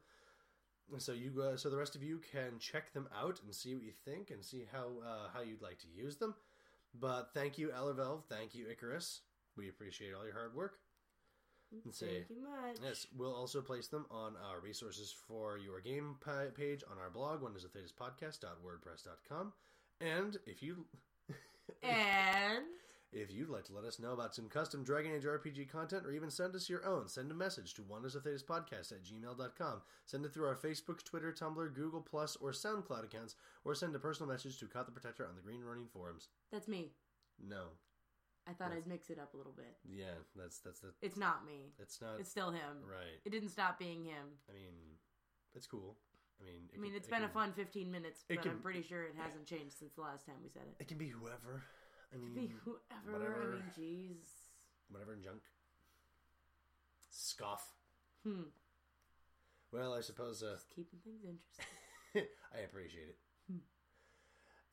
[0.93, 3.75] And So you, uh, so the rest of you can check them out and see
[3.75, 6.35] what you think and see how uh, how you'd like to use them.
[6.99, 8.25] But thank you, Allervelv.
[8.29, 9.21] Thank you, Icarus.
[9.57, 10.79] We appreciate all your hard work.
[11.85, 12.79] And say, Thank you much.
[12.83, 17.11] Yes, we'll also place them on our resources for your game pa- page on our
[17.11, 19.53] blog, One is wondersofthedas.podcast.wordpress.com.
[20.01, 20.85] And if you
[21.85, 22.65] And
[23.13, 26.13] if you'd like to let us know about some custom Dragon Age RPG content or
[26.13, 29.83] even send us your own, send a message to wondersofthedaspodcast at gmail.com.
[30.07, 33.99] Send it through our Facebook, Twitter, Tumblr, Google Plus, or SoundCloud accounts, or send a
[33.99, 36.29] personal message to Caught the Protector on the Green Ronin forums.
[36.53, 36.93] that's me.
[37.43, 37.65] No.
[38.47, 39.77] I thought That's- I'd mix it up a little bit.
[39.85, 41.73] Yeah, that's that's the It's not me.
[41.79, 42.83] it's not It's still him.
[42.85, 43.21] right.
[43.25, 44.27] It didn't stop being him.
[44.49, 44.73] I mean,
[45.55, 45.97] it's cool.
[46.41, 48.61] I mean, I mean, can- it's it been a fun 15 minutes, but can- I'm
[48.63, 50.77] pretty sure it hasn't changed since the last time we said it.
[50.81, 51.63] It can be whoever.
[52.13, 53.13] I mean, Be whoever.
[53.19, 53.53] whatever.
[53.53, 54.29] I mean, jeez.
[54.91, 55.41] whatever junk.
[57.11, 57.67] Scoff.
[58.25, 58.43] Hmm.
[59.73, 62.29] Well, I suppose uh, Just keeping things interesting.
[62.55, 63.17] I appreciate it.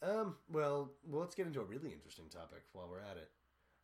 [0.02, 0.36] Um.
[0.52, 3.32] Well, well, let's get into a really interesting topic while we're at it,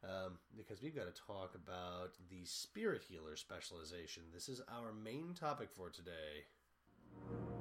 [0.04, 4.24] um, because we've got to talk about the spirit healer specialization.
[4.32, 6.46] This is our main topic for today.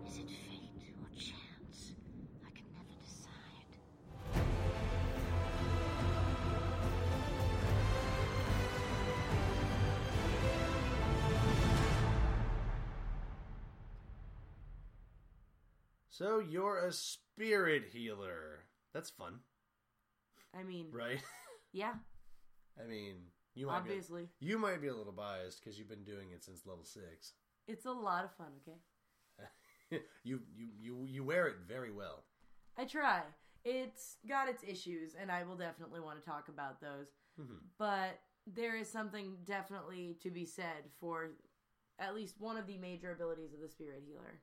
[0.06, 1.32] Is it fate or chance?
[16.12, 18.66] So you're a spirit healer.
[18.92, 19.38] That's fun,
[20.54, 21.22] I mean, right?
[21.72, 21.94] yeah,
[22.78, 23.14] I mean,
[23.54, 24.28] you might obviously.
[24.38, 27.32] be you might be a little biased because you've been doing it since level six.
[27.66, 30.02] It's a lot of fun, okay?
[30.22, 32.24] you you you you wear it very well.
[32.76, 33.22] I try.
[33.64, 37.06] It's got its issues, and I will definitely want to talk about those.
[37.40, 37.56] Mhm.
[37.78, 41.30] But there is something definitely to be said for
[41.98, 44.42] at least one of the major abilities of the Spirit Healer.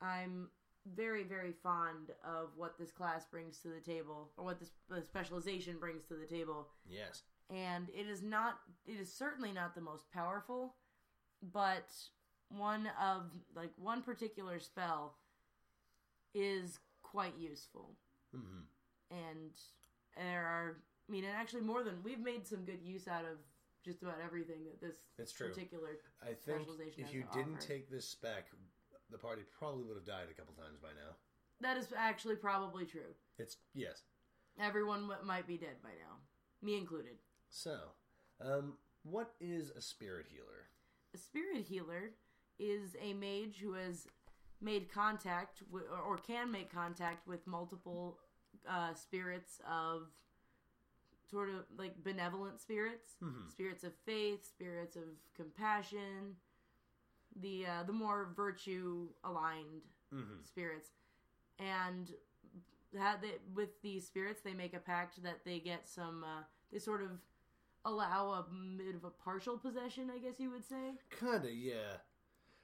[0.00, 0.50] I'm
[0.96, 5.02] very, very fond of what this class brings to the table, or what this the
[5.02, 6.68] specialization brings to the table.
[6.88, 7.22] Yes.
[7.50, 10.74] and it is not it is certainly not the most powerful
[11.52, 11.88] but
[12.50, 13.22] one of
[13.54, 15.14] like one particular spell
[16.34, 17.96] is quite useful
[18.34, 18.60] hmm
[19.10, 19.52] and
[20.16, 20.76] there are
[21.08, 23.38] i mean and actually more than we've made some good use out of
[23.84, 25.48] just about everything that this It's true.
[25.48, 25.88] particular
[26.22, 27.66] I think Specialization if you didn't offer.
[27.66, 28.48] take this spec,
[29.10, 31.14] the party probably would have died a couple times by now.
[31.60, 34.02] that is actually probably true It's yes.
[34.60, 36.16] everyone w- might be dead by now
[36.62, 37.18] me included
[37.48, 37.78] So,
[38.40, 40.68] um, what is a spirit healer?
[41.14, 42.10] a spirit healer
[42.58, 44.06] is a mage who has
[44.60, 48.18] made contact with, or- can make contact with multiple
[48.68, 50.08] uh, spirits of
[51.30, 53.50] sort of like benevolent spirits, Mhm.
[53.50, 56.36] spirits of faith, spirits of compassion,
[57.40, 59.82] the uh, the more virtue aligned
[60.14, 60.42] Mm-hmm.
[60.42, 60.88] spirits,
[61.58, 62.10] and
[62.94, 67.02] they, with these spirits they make a pact that they get some uh, they sort
[67.02, 67.10] of
[67.84, 68.46] allow a
[68.78, 70.94] bit of a partial possession, I guess you would say.
[71.20, 71.98] Kinda, yeah.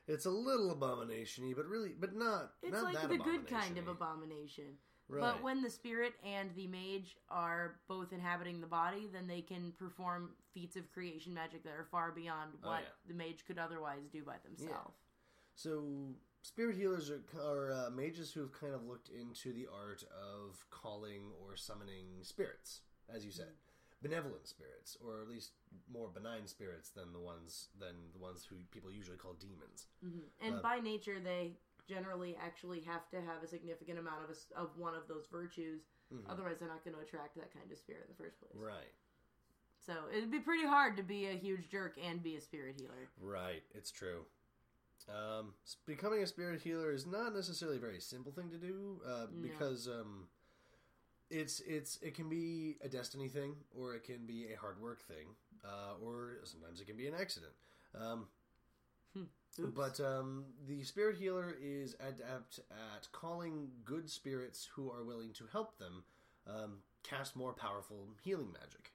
[0.07, 2.53] It's a little abomination-y, but really, but not.
[2.63, 4.79] It's not like that the good kind of abomination.
[5.09, 5.21] Right.
[5.21, 9.73] But when the spirit and the mage are both inhabiting the body, then they can
[9.79, 12.89] perform feats of creation magic that are far beyond Oh, what yeah.
[13.09, 14.97] the mage could otherwise do by themselves.
[15.57, 15.85] So,
[16.43, 20.65] spirit healers are, are uh, mages who have kind of looked into the art of
[20.71, 22.81] calling or summoning spirits,
[23.15, 23.53] as you said,
[24.03, 25.53] benevolent spirits, or at least
[25.93, 29.87] more benign spirits than the ones than the ones who people usually call demons.
[30.41, 34.61] And Uh, by nature, they generally actually have to have a significant amount of a
[34.61, 35.83] of one of those virtues.
[36.29, 38.53] Otherwise, they're not going to attract that kind of spirit in the first place.
[38.55, 38.67] Mm-hmm.
[38.67, 38.93] Right,
[39.85, 43.09] So it'd be pretty hard to be a huge jerk and be a spirit healer.
[43.21, 43.63] right.
[43.75, 44.25] It's true.
[45.09, 45.55] Um,
[45.87, 49.89] becoming a spirit healer is not necessarily a very simple thing to do uh, because
[49.89, 50.29] um,
[51.31, 55.03] it's it's it can be a destiny thing or it can be a hard work
[55.03, 55.27] thing
[55.65, 57.53] uh, or sometimes it can be an accident.
[58.01, 58.29] Um,
[59.59, 65.45] But um, the spirit healer is adept at calling good spirits who are willing to
[65.53, 66.05] help them
[66.47, 68.91] um, cast more powerful healing magic.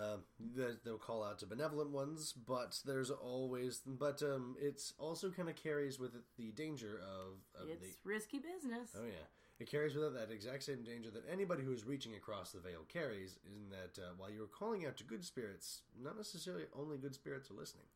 [0.00, 3.80] Um, they- they'll call out to benevolent ones, but there's always.
[3.84, 7.94] But um, it's also kind of carries with it the danger of, of It's the.
[8.04, 8.90] risky business.
[8.96, 9.26] Oh yeah,
[9.58, 12.60] it carries with it that exact same danger that anybody who is reaching across the
[12.60, 13.38] veil carries.
[13.44, 17.50] In that uh, while you're calling out to good spirits, not necessarily only good spirits
[17.50, 17.86] are listening.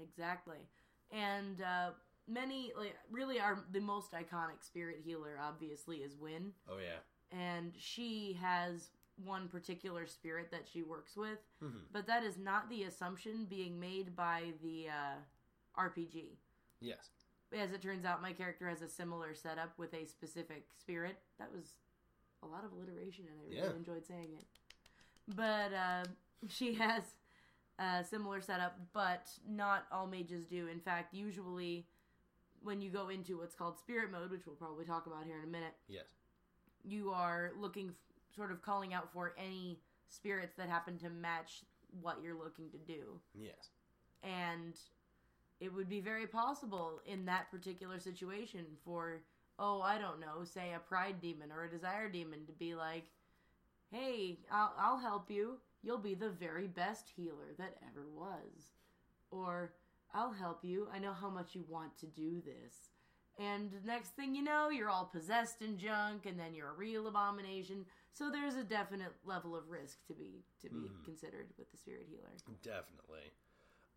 [0.00, 0.58] Exactly.
[1.10, 1.90] And uh,
[2.28, 6.52] many, like, really, are the most iconic spirit healer, obviously, is Wynne.
[6.70, 6.98] Oh yeah.
[7.38, 8.90] And she has
[9.24, 11.78] one particular spirit that she works with, Mm-hmm.
[11.92, 16.36] but that is not the assumption being made by the uh, RPG.
[16.80, 17.08] Yes.
[17.56, 21.16] As it turns out, my character has a similar setup with a specific spirit.
[21.38, 21.72] That was
[22.42, 23.76] a lot of alliteration, and I really Yeah.
[23.76, 24.44] enjoyed saying it.
[25.34, 26.04] But uh,
[26.48, 27.02] she has
[27.78, 30.66] a similar setup, but not all mages do.
[30.68, 31.86] In fact, usually
[32.62, 35.44] when you go into what's called spirit mode, which we'll probably talk about here in
[35.44, 36.06] a minute, Yes.
[36.84, 41.62] you are looking, f- sort of calling out for any spirits that happen to match
[42.00, 43.70] what you're looking to do Yes.
[44.22, 44.74] and
[45.60, 49.20] it would be very possible in that particular situation for
[49.58, 53.04] oh i don't know say a pride demon or a desire demon to be like
[53.90, 58.72] hey i'll, I'll help you you'll be the very best healer that ever was
[59.30, 59.72] or
[60.14, 62.90] i'll help you i know how much you want to do this
[63.38, 67.06] and next thing you know you're all possessed and junk and then you're a real
[67.06, 71.04] abomination so there's a definite level of risk to be to be hmm.
[71.04, 72.30] considered with the spirit healer
[72.62, 73.32] Definitely.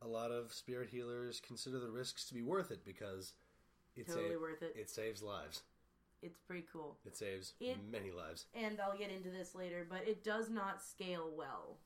[0.01, 3.33] A lot of spirit healers consider the risks to be worth it because
[3.95, 4.75] it Totally sa- worth it.
[4.75, 5.61] It saves lives.
[6.21, 8.45] It's pretty cool It saves It- many lives.
[8.53, 11.77] and I'll get into this later, but it does not scale well.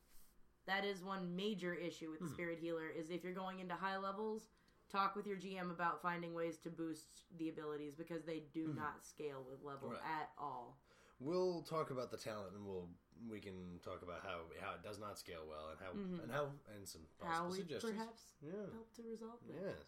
[0.65, 3.97] That is one major issue with the Spirit Healer is if you're going into high
[3.97, 4.49] levels,
[4.89, 9.03] talk with your GM about finding ways to boost the abilities because they do not
[9.03, 10.01] scale with level Right.
[10.03, 10.79] at all.
[11.19, 12.89] We'll talk about the talent and we'll
[13.29, 15.91] we can talk about how how it does not scale well and how
[16.23, 17.43] and how and some possible Mm-hmm.
[17.45, 17.91] How we suggestions.
[17.93, 18.51] perhaps Yeah.
[18.73, 19.61] help to resolve that.
[19.61, 19.85] Yes.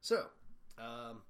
[0.00, 0.30] So,
[0.78, 1.22] um,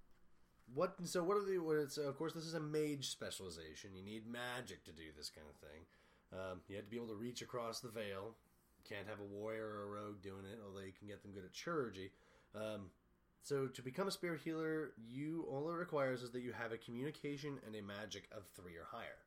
[0.75, 0.95] what?
[1.05, 1.59] So what are the?
[1.59, 3.91] What it's, of course, this is a mage specialization.
[3.95, 5.83] You need magic to do this kind of thing.
[6.33, 8.37] Um, you have to be able to reach across the veil.
[8.89, 11.45] Can't have a warrior or a rogue doing it, although you can get them good
[11.45, 12.11] at chirurgy.
[12.55, 12.91] Um,
[13.43, 16.79] so to become a spirit healer, you all it requires is that you have a
[16.79, 19.25] communication and a magic of three or higher.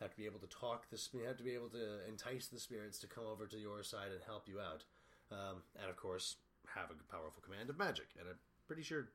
[0.00, 2.58] Have to be able to talk the you have to be able to entice the
[2.58, 4.84] spirits to come over to your side and help you out,
[5.30, 6.36] um, and of course
[6.74, 8.06] have a powerful command of magic.
[8.18, 9.08] And I'm pretty sure,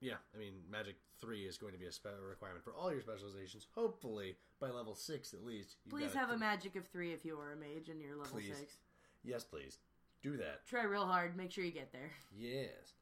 [0.00, 3.00] yeah, I mean magic three is going to be a spe- requirement for all your
[3.00, 3.66] specializations.
[3.74, 5.76] Hopefully by level six at least.
[5.88, 8.56] Please have a magic of three if you are a mage and you're level Please.
[8.56, 8.78] six.
[9.24, 9.78] Yes, please
[10.22, 10.66] do that.
[10.66, 11.36] Try real hard.
[11.36, 12.10] Make sure you get there.
[12.38, 12.94] Yes.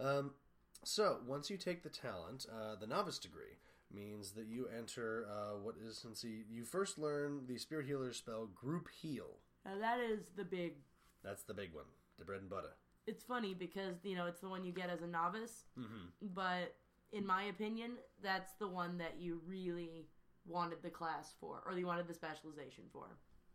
[0.00, 0.32] Um,
[0.84, 3.58] so once you take the talent, uh, the novice degree
[3.94, 6.44] means that you enter uh, what is see.
[6.50, 9.38] You first learn the spirit healer spell Group Heal.
[9.64, 10.74] Now that is the big.
[11.22, 11.84] That's the big one,
[12.18, 12.74] the bread and butter.
[13.06, 15.64] It's funny because you know it's the one you get as a novice,
[16.34, 16.74] but
[17.12, 20.06] in my opinion, that's the one that you really
[20.46, 23.06] wanted the class for, or you wanted the specialization for.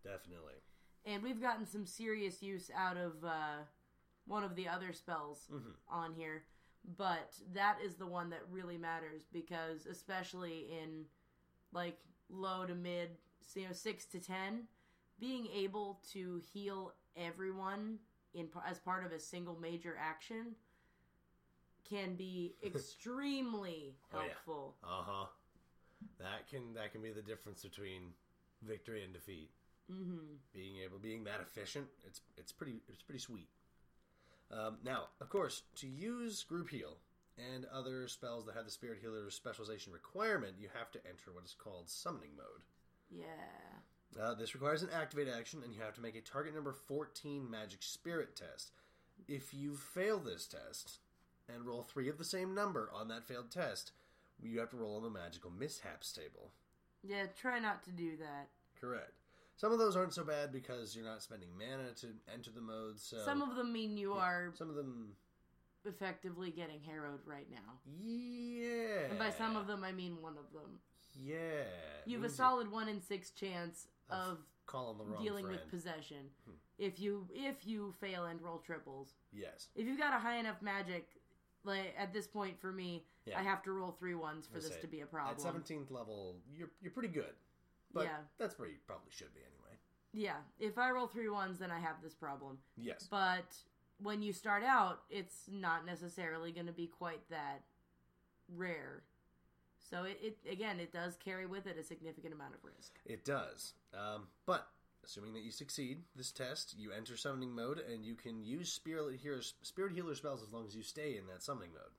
[0.04, 0.54] Definitely.
[1.06, 3.64] And we've gotten some serious use out of uh,
[4.26, 5.50] one of the other spells
[5.90, 6.44] on here,
[6.98, 11.06] but that is the one that really matters because, especially in
[11.74, 11.98] like
[12.30, 13.10] low to mid,
[13.56, 14.64] you know, six to ten,
[15.20, 17.98] being able to heal everyone
[18.34, 20.56] in as part of a single major action
[21.90, 24.22] can be extremely Oh, yeah.
[24.24, 24.76] helpful.
[24.84, 25.26] Uh huh.
[26.20, 28.14] That can that can be the difference between
[28.62, 29.50] victory and defeat.
[29.92, 30.36] Mm-hmm.
[30.54, 33.48] Being able, being that efficient, it's it's pretty it's pretty sweet.
[34.52, 36.98] Um, now, of course, to use group heal
[37.38, 41.46] and other spells that have the spirit healer specialization requirement, you have to enter what
[41.46, 42.64] is called summoning mode.
[43.10, 43.77] Yeah.
[44.22, 47.50] Uh, this requires an activate action, and you have to make a target number 14
[47.50, 48.72] magic spirit test.
[49.28, 51.00] If you fail this test
[51.54, 53.92] and roll three of the same number on that failed test,
[54.42, 56.52] you have to roll on the magical mishaps table.
[57.04, 58.48] Yeah, try not to do that.
[58.80, 59.12] Correct.
[59.56, 63.04] Some of those aren't so bad because you're not spending mana to enter the modes.
[63.04, 65.14] So Some of them mean you are some of them,
[65.86, 67.80] effectively getting harrowed right now.
[68.04, 69.10] yeah.
[69.10, 70.80] And by some of them, I mean one of them.
[71.16, 71.64] yeah.
[72.06, 75.60] You have a solid one in six chance of calling the wrong dealing friend.
[75.62, 76.30] with possession.
[76.46, 76.52] Hmm.
[76.78, 79.70] If you if you fail and roll triples, Yes.
[79.76, 81.10] if you've got a high enough magic,
[81.64, 83.40] like at this point for me, Yeah.
[83.40, 85.36] I have to roll three ones for this say, to be a problem.
[85.36, 87.34] At 17th level, you're you're pretty good.
[87.94, 88.18] But Yeah.
[88.38, 89.54] that's where you probably should be anyway.
[90.14, 92.60] Yeah, if I roll three ones, then I have this problem.
[92.76, 93.08] Yes.
[93.10, 93.56] But
[94.00, 97.64] when you start out, it's not necessarily going to be quite that
[98.56, 99.04] rare.
[99.90, 102.94] So it, it again, it does carry with it a significant amount of risk.
[103.06, 103.74] It does.
[103.94, 104.68] Um, but
[105.06, 109.20] assuming that you succeed this test, you enter summoning mode, and you can use spirit
[109.22, 111.92] healer, spirit healer spells as long as you stay in that summoning mode.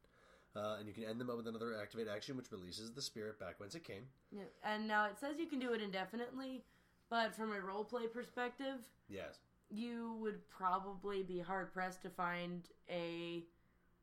[0.56, 3.38] Uh, and you can end them up with another activate action, which releases the spirit
[3.38, 4.02] back whence it came.
[4.32, 4.42] Yeah.
[4.64, 6.64] And now it says you can do it indefinitely,
[7.10, 8.76] but from a role play perspective,
[9.08, 9.38] Yes.
[9.70, 13.44] you would probably be hard pressed to find a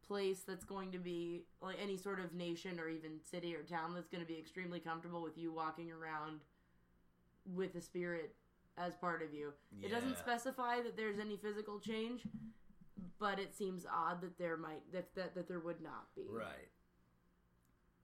[0.07, 3.93] place that's going to be like any sort of nation or even city or town
[3.93, 6.41] that's going to be extremely comfortable with you walking around
[7.53, 8.35] with a spirit
[8.77, 9.53] as part of you.
[9.81, 12.21] It doesn't specify that there's any physical change,
[13.19, 16.23] but it seems odd that there might that that, that there would not be.
[16.29, 16.69] Right.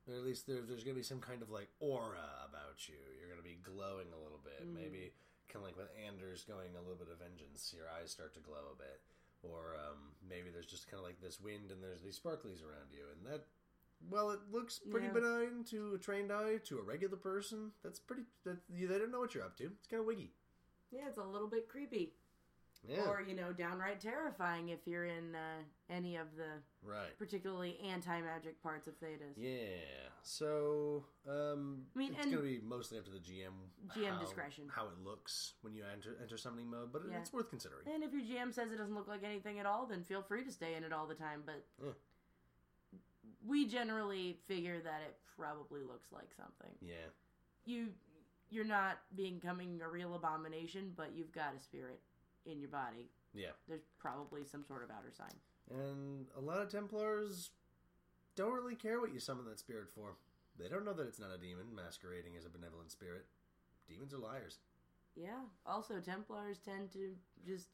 [0.08, 2.98] Or at least there, there's going to be some kind of like aura about you.
[3.18, 4.66] You're going to be glowing a little bit.
[4.66, 4.74] Mm.
[4.74, 5.12] Maybe
[5.52, 8.40] kind of like with Anders going a little bit of vengeance, your eyes start to
[8.40, 9.04] glow a bit.
[9.42, 12.90] Or um, maybe there's just kind of like this wind and there's these sparklies around
[12.92, 13.02] you.
[13.16, 13.44] And that,
[14.10, 15.12] well, it looks pretty Yeah.
[15.14, 16.58] benign to a trained eye.
[16.64, 19.64] To a regular person, that's pretty, that, you, they don't know what you're up to.
[19.64, 20.32] It's kind of wiggy.
[20.92, 22.12] Yeah, it's a little bit creepy.
[22.88, 23.02] Yeah.
[23.08, 26.48] Or, you know, downright terrifying if you're in uh, any of the
[26.84, 27.16] right.
[27.16, 29.34] particularly anti magic parts of Thedas.
[29.36, 29.58] Yeah.
[30.22, 33.52] So, um, I mean, it's going to be mostly up to the GM.
[33.96, 34.64] GM how- discretion.
[34.68, 37.18] How it looks when you enter enter summoning mode, but Yeah.
[37.18, 37.86] it's worth considering.
[37.92, 40.42] And if your GM says it doesn't look like anything at all, then feel free
[40.44, 41.44] to stay in it all the time.
[41.46, 41.92] But Yeah.
[43.46, 46.76] we generally figure that it probably looks like something.
[46.80, 47.10] Yeah.
[47.64, 47.88] You
[48.50, 52.00] you're not becoming a real abomination, but you've got a spirit
[52.46, 53.10] in your body.
[53.34, 53.50] Yeah.
[53.68, 55.34] There's probably some sort of outer sign.
[55.70, 57.50] And a lot of Templars
[58.36, 60.16] don't really care what you summon that spirit for.
[60.58, 63.24] They don't know that it's not a demon masquerading as a benevolent spirit.
[63.88, 64.58] Demons are liars.
[65.16, 65.40] Yeah.
[65.66, 67.14] Also, Templars tend to
[67.46, 67.68] just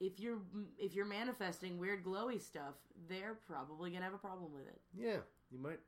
[0.00, 0.38] if you're
[0.78, 2.74] if you're manifesting weird glowy stuff,
[3.08, 4.80] they're probably gonna have a problem with it.
[4.94, 5.18] Yeah.
[5.50, 5.80] You might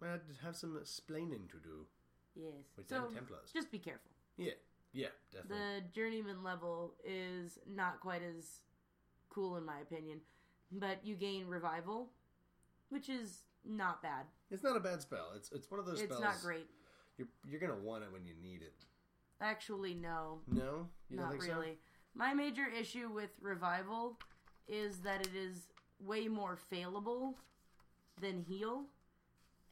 [0.00, 1.86] might have some explaining to do
[2.34, 2.52] Yes.
[2.76, 3.50] with so Templars.
[3.52, 4.10] just be careful.
[4.36, 4.52] Yeah.
[4.92, 5.56] Yeah, definitely.
[5.58, 8.60] The journeyman level is not quite as
[9.28, 10.20] cool in my opinion,
[10.72, 12.10] but you gain revival,
[12.88, 14.26] which is not bad.
[14.50, 15.32] It's not a bad spell.
[15.36, 16.66] It's it's one of those It's spells not great.
[17.18, 18.74] You're you're gonna want it when you need it.
[19.40, 20.86] Actually, no, No?
[21.08, 21.54] You don't not think so?
[21.54, 21.78] really.
[22.14, 24.18] My major issue with revival
[24.68, 27.34] is that it is way more failable
[28.20, 28.84] than heal,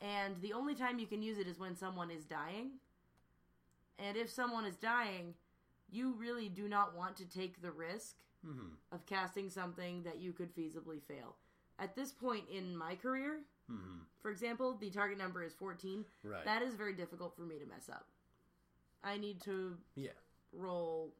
[0.01, 2.79] and the only time you can use it is when someone is dying.
[3.99, 5.35] And if someone is dying,
[5.91, 8.69] you really do not want to take the risk Mm-hmm.
[8.93, 11.35] of casting something that you could feasibly fail.
[11.81, 13.99] At this point in my career, Mm-hmm.
[14.23, 16.05] for example, the target number is 14.
[16.23, 16.45] Right.
[16.45, 18.07] That is very difficult for me to mess up.
[19.03, 20.13] I need to Yeah.
[20.53, 21.13] roll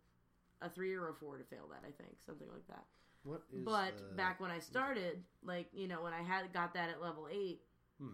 [0.63, 2.85] a 3 or a 4 to fail that, I think, something like that.
[3.25, 6.73] What is but uh, back when I started, like, you know, when I had got
[6.75, 7.61] that at level 8,
[8.01, 8.07] hmm.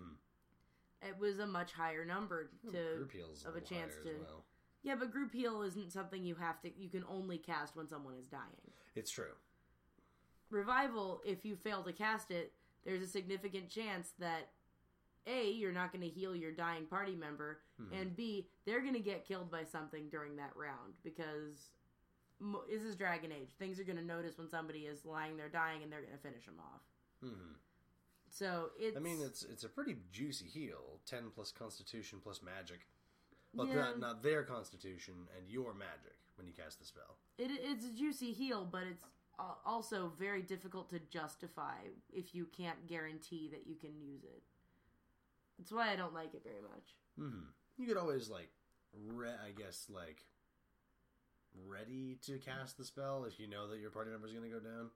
[1.02, 2.78] it was a much higher number to
[3.46, 4.43] of a little chance to well.
[4.84, 8.14] Yeah, but group heal isn't something you have to you can only cast when someone
[8.14, 8.70] is dying.
[8.94, 9.32] It's true.
[10.50, 12.52] revival, if you fail to cast it,
[12.84, 14.50] there's a significant chance that
[15.26, 17.60] A, you're not going to heal your dying party member,
[17.92, 21.70] and B, they're going to get killed by something during that round because
[22.70, 23.48] this is Dragon Age.
[23.58, 26.22] Things are going to notice when somebody is lying there dying and they're going to
[26.22, 26.82] finish them off.
[27.22, 27.54] hmm
[28.30, 28.96] So it's.
[28.96, 31.00] I mean, it's it's a pretty juicy heal.
[31.06, 32.80] Ten plus Constitution plus Magic.
[33.54, 33.74] Well, Yeah.
[33.76, 37.16] not not their Constitution and your Magic when you cast the spell.
[37.38, 39.04] it, it's a juicy heal, but it's
[39.64, 41.76] also very difficult to justify
[42.12, 44.42] if you can't guarantee that you can use it.
[45.58, 46.94] That's why I don't like it very much.
[47.16, 47.44] hmm
[47.76, 48.50] You could always like,
[48.92, 50.24] re- I guess like,
[51.66, 54.56] ready to cast the spell if you know that your party number is going to
[54.56, 54.90] go down.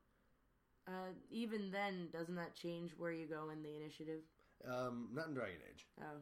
[0.87, 4.23] Uh, even then, doesn't that change where you go in the initiative?
[4.67, 5.87] Um, not in Dragon Age.
[6.01, 6.21] Oh,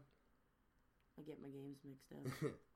[1.19, 2.53] I get my games mixed up.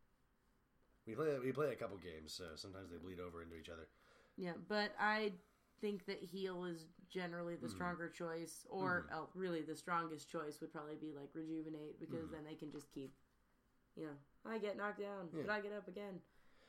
[1.06, 3.88] We play we play a couple games, so sometimes they bleed over into each other.
[4.36, 5.32] yeah, but I
[5.80, 7.74] think that heal is generally the mm-hmm.
[7.74, 12.34] stronger choice, or oh, really the strongest choice would probably be like rejuvenate because mm-hmm.
[12.34, 13.14] then they can just keep,
[13.96, 16.20] you know, I get knocked down, but I get up again.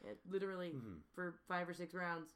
[0.04, 0.74] It literally
[1.14, 2.32] for five or six rounds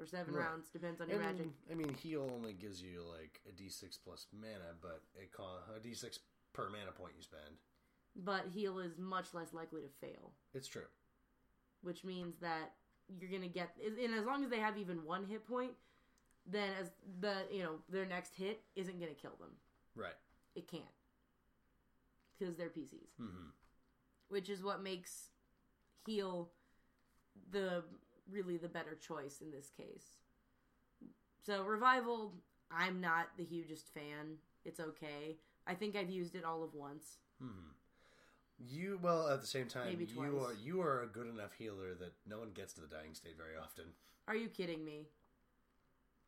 [0.00, 0.46] or seven Right.
[0.46, 1.52] rounds depends on your And, magic.
[1.70, 5.78] I mean, heal only gives you like a d6 plus mana, but it co- a
[5.78, 6.18] d6
[6.52, 7.58] per mana point you spend.
[8.16, 10.86] But heal is much less likely to fail, It's true.
[11.82, 12.74] which means that
[13.18, 15.72] you're gonna get, and as long as they have even one hit point,
[16.46, 16.90] then as
[17.20, 19.50] the you know their next hit isn't gonna kill them.
[19.96, 20.14] Right.
[20.54, 20.84] It can't
[22.38, 23.16] because they're PCs.
[23.18, 23.48] hmm
[24.28, 25.28] which is what makes
[26.06, 26.50] heal
[27.50, 27.84] the
[28.28, 30.06] really the better choice in this case.
[31.42, 32.32] So revival,
[32.70, 34.38] I'm not the hugest fan.
[34.64, 35.36] It's okay.
[35.66, 37.18] I think I've used it all of once.
[38.58, 40.28] You well at the same time Maybe you twice.
[40.30, 43.36] are you are a good enough healer that no one gets to the dying state
[43.36, 43.84] very often.
[44.28, 45.08] Are you kidding me?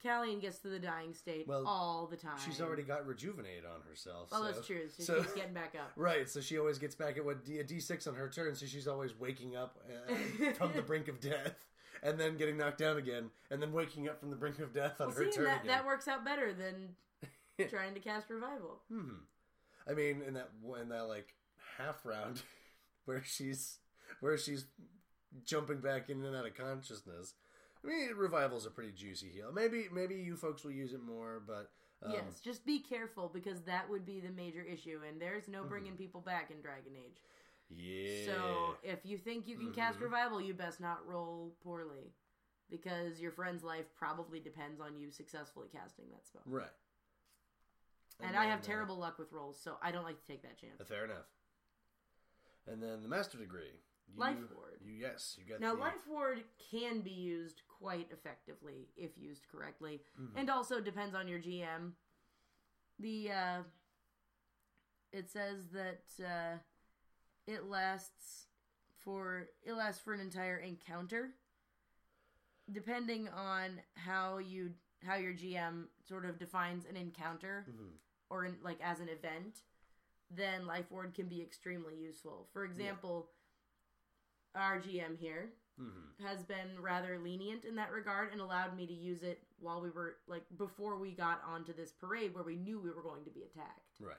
[0.05, 2.37] Callian gets to the dying state Well, all the time.
[2.45, 4.29] She's already got rejuvenated on herself.
[4.31, 4.89] Oh, so- that's true.
[4.91, 5.93] So, so- she's getting back up.
[5.97, 8.67] Right, so she always gets back at what D- a D6 on her turn, so
[8.67, 10.15] she's always waking up uh,
[10.55, 11.55] from the brink of death,
[12.03, 15.01] and then getting knocked down again, and then waking up from the brink of death
[15.01, 15.69] on Well, her see, turn that, again.
[15.69, 18.83] that works out better than trying to cast revival.
[19.89, 20.51] I mean, in that
[20.81, 21.33] in that like
[21.79, 22.43] half round
[23.05, 23.79] where she's
[24.21, 24.67] where she's
[25.45, 27.35] jumping back in and out of consciousness.
[27.85, 29.53] I mean, revival's a pretty juicy heal.
[29.53, 31.71] Maybe maybe you folks will use it more, but
[32.05, 35.65] um, yes, just be careful because that would be the major issue, and there's no
[35.65, 37.19] bringing people back in Dragon Age.
[37.71, 38.27] yeah.
[38.33, 39.75] So if you think you can Mm-hmm.
[39.81, 42.13] cast revival, you best not roll poorly,
[42.71, 46.43] because your friend's life probably depends on you successfully casting that spell.
[46.47, 46.69] right,
[48.23, 50.59] And, I have uh, terrible luck with rolls, so I don't like to take that
[50.59, 50.81] chance.
[50.89, 51.27] Fair enough.
[52.67, 53.73] And then the master degree.
[54.13, 54.79] You, Life Ward.
[54.85, 59.43] You yes, you get Now, the, Life Ward can be used quite effectively if used
[59.51, 60.39] correctly, Mm-hmm.
[60.39, 61.93] and also depends on your GM.
[62.99, 63.63] The uh,
[65.13, 66.59] it says that uh,
[67.47, 68.47] it lasts
[69.05, 71.31] for it lasts for an entire encounter,
[72.73, 74.71] depending on how you
[75.05, 77.91] how your GM sort of defines an encounter Mm-hmm.
[78.31, 79.59] or in, like as an event.
[80.31, 82.49] Then Life Ward can be extremely useful.
[82.53, 83.29] For example,
[84.55, 86.25] our GM here Mm-hmm.
[86.27, 89.91] has been rather lenient in that regard and allowed me to use it while we
[89.91, 93.31] were like before we got onto this parade where we knew we were going to
[93.31, 94.01] be attacked.
[94.01, 94.17] right.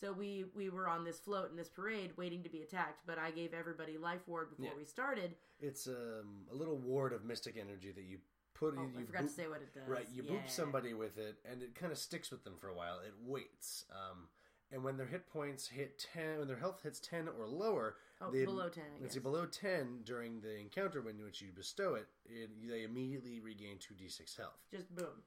[0.00, 3.18] So we we were on this float in this parade waiting to be attacked, but
[3.18, 4.78] I gave everybody life ward before Yeah.
[4.78, 5.34] we started.
[5.58, 8.18] It's um, a little ward of mystic energy that you
[8.54, 8.76] put.
[8.78, 9.88] Oh, you, I forgot boop- to say what it does.
[9.88, 10.30] Right, you Yeah.
[10.36, 13.00] boop somebody with it, and it kind of sticks with them for a while.
[13.00, 14.28] It waits, um,
[14.72, 18.30] and when their hit points hit ten, when their health hits ten or lower, Oh,
[18.30, 21.94] they, below 10, I Let's see, below ten during the encounter when which you bestow
[21.94, 24.58] it, it they immediately regain two d six health.
[24.70, 25.22] Just boom.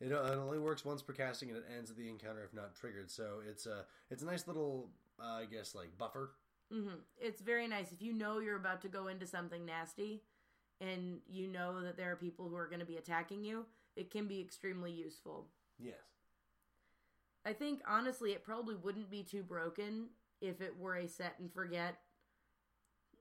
[0.00, 2.54] It, uh, it only works once per casting, and it ends at the encounter if
[2.54, 3.10] not triggered.
[3.10, 6.32] So it's a it's a nice little, uh, I guess, like buffer.
[6.70, 10.22] hmm It's very nice if you know you're about to go into something nasty,
[10.80, 13.64] and you know that there are people who are going to be attacking you.
[13.96, 15.46] It can be extremely useful.
[15.78, 15.94] Yes.
[17.48, 20.08] I think honestly, it probably wouldn't be too broken
[20.42, 21.96] if it were a set and forget,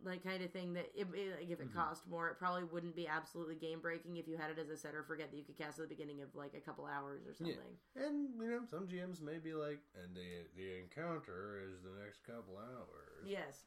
[0.03, 0.73] like kind of thing.
[0.73, 1.77] That it, it- like if it mm-hmm.
[1.77, 4.75] cost more, it probably wouldn't be absolutely game breaking if you had it as a
[4.75, 7.21] set or forget that you could cast at the beginning of like a couple hours
[7.25, 7.55] or something.
[7.95, 12.25] And you know, some GMs may be like, and the the encounter is the next
[12.25, 13.23] couple hours.
[13.25, 13.63] Yes,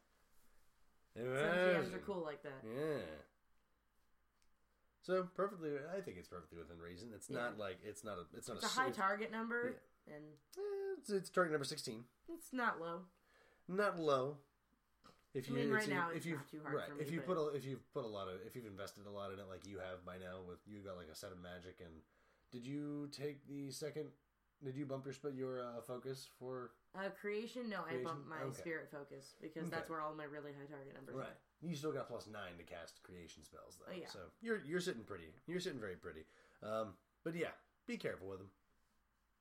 [1.16, 2.62] some GMs are cool like that.
[2.62, 3.00] Yeah.
[5.02, 7.08] So perfectly, I think it's perfectly within reason.
[7.14, 9.76] It's not like it's not a it's not It's a high target number,
[10.06, 10.22] and
[10.58, 10.60] eh,
[10.98, 13.02] It's, it's target number sixteen, it's not low.
[13.68, 14.36] not low.
[15.32, 16.94] If I you mean, right if, now if it's you've not too hard right, for
[16.96, 19.06] me, if you but- put a, if you've put a lot of if you've invested
[19.06, 21.32] a lot in it like you have by now with you got like a set
[21.32, 21.90] of magic and
[22.52, 24.06] did you take the second?
[24.62, 28.04] Did you bump your sp- your uh, focus for Uh, creation, no, I Creation?
[28.04, 28.58] bumped my Okay.
[28.60, 29.90] spirit focus because that's Okay.
[29.92, 31.14] where all my really high target numbers.
[31.14, 31.38] Right.
[31.62, 33.92] You still got plus nine to cast creation spells though.
[33.92, 34.08] Oh, yeah.
[34.08, 35.28] So you're you're sitting pretty.
[35.46, 36.24] You're sitting very pretty.
[36.62, 36.94] Um,
[37.24, 37.52] but yeah,
[37.86, 38.48] be careful with them.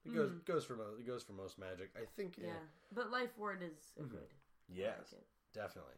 [0.06, 1.92] It goes goes for mo- it goes for most magic.
[1.96, 2.34] I think.
[2.34, 2.46] Mm-hmm.
[2.46, 4.34] Yeah, eh, but life ward is a good.
[4.68, 5.96] Yes, like definitely.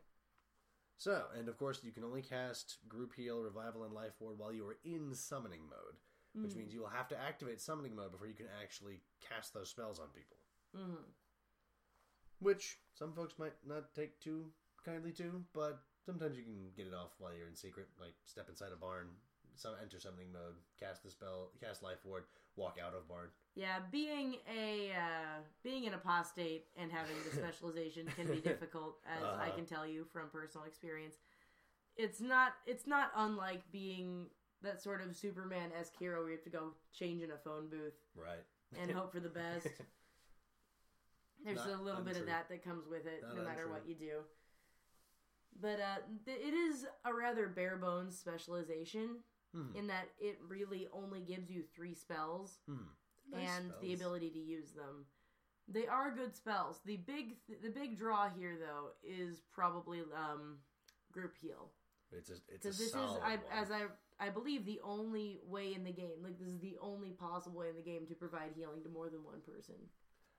[0.98, 4.54] So, and of course, you can only cast group heal, revival, and life ward while
[4.54, 5.98] you are in summoning mode.
[6.44, 9.70] which means you will have to activate summoning mode before you can actually cast those
[9.70, 10.38] spells on people.
[10.78, 11.02] Mm-hmm.
[12.40, 14.46] Which some folks might not take too
[14.86, 17.88] kindly to, but sometimes you can get it off while you're in secret.
[17.99, 19.07] Like step inside a barn,
[19.55, 22.24] some enter summoning mode, cast the spell, cast life ward,
[22.55, 23.30] walk out of barn.
[23.55, 29.24] Yeah, being a uh, being an apostate and having the specialization can be difficult, as
[29.24, 29.55] I Uh-huh.
[29.55, 31.16] can tell you from personal experience.
[31.95, 34.28] It's not it's not unlike being
[34.62, 37.68] that sort of Superman esque hero where you have to go change in a phone
[37.70, 38.43] booth Right.
[38.80, 39.68] and hope for the best.
[41.43, 43.72] There's Not a little bit of that that comes with it, Not no matter untrue.
[43.74, 44.20] what you do.
[45.60, 49.18] But uh, th- it is a rather bare bones specialization
[49.54, 49.76] Hmm.
[49.76, 52.84] in that it really only gives you three spells Hmm.
[53.30, 55.06] Nice and the ability to use them.
[55.68, 56.80] They are good spells.
[56.86, 60.60] The big the big draw here though is probably um,
[61.12, 61.72] group heal
[62.14, 63.39] It's a it's a because this is I, one.
[63.54, 63.82] as I
[64.26, 66.24] I believe the only way in the game.
[66.24, 69.10] Like this is the only possible way in the game to provide healing to more
[69.10, 69.76] than one person.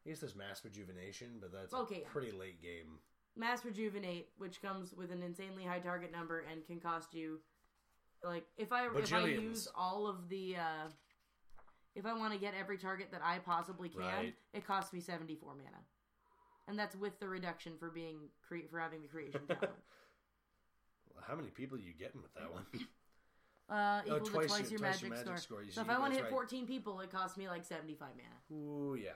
[0.07, 2.09] I guess there's mass rejuvenation, but that's Okay, a yeah.
[2.13, 2.99] pretty late game.
[3.37, 7.41] Mass rejuvenate, which comes with an insanely high target number and can cost you
[8.25, 10.89] like if I if I use all of the uh
[11.95, 14.35] if I want to get every target that I possibly can, Right.
[14.55, 15.69] it costs me 74 mana.
[16.69, 18.17] And that's with the reduction for being
[18.47, 19.73] cre- for having the creation talent.
[21.27, 22.65] How many people are you getting with that one?
[23.71, 25.37] Uh, Oh, equal to twice twice, your- twice your magic, magic score.
[25.39, 25.63] score.
[25.63, 26.31] You So if I want to hit right.
[26.33, 28.61] 14 people, it costs me like 75 mana.
[28.61, 29.13] Ooh, yeah.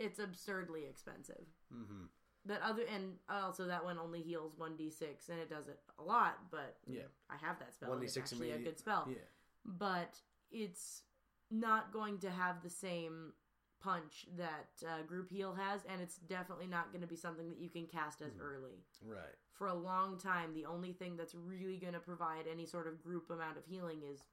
[0.00, 1.44] It's absurdly expensive.
[1.72, 2.04] Mm-hmm.
[2.50, 6.50] But other and also that one only heals 1d6 and it does it a lot,
[6.50, 7.02] but Yeah.
[7.30, 7.92] I have that spell.
[8.02, 9.06] it's 1d6 actually a good spell.
[9.08, 9.18] Yeah.
[9.64, 10.18] but
[10.50, 11.02] it's
[11.48, 13.34] not going to have the same
[13.80, 17.58] punch that uh, group heal has, and it's definitely not going to be something that
[17.58, 18.82] you can cast as early.
[19.00, 19.36] Right.
[19.52, 23.00] For a long time, the only thing that's really going to provide any sort of
[23.00, 24.24] group amount of healing is,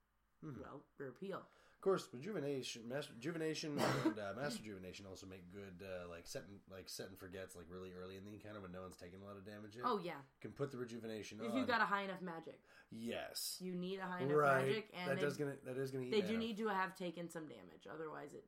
[0.42, 1.44] well, group heal.
[1.78, 6.42] Of course, rejuvenation, mass rejuvenation, and uh, mass rejuvenation also make good uh, like set
[6.50, 9.22] and like set and forgets like really early in the encounter when no one's taking
[9.22, 9.76] a lot of damage.
[9.76, 9.82] In.
[9.86, 11.46] Oh yeah, can put the rejuvenation on.
[11.46, 11.58] if on.
[11.58, 12.60] you've got a high enough magic,
[12.90, 14.66] yes, you need a high enough right.
[14.66, 17.30] magic, and that they, does gonna that is gonna they do need to have taken
[17.30, 17.86] some damage.
[17.94, 18.44] Otherwise, it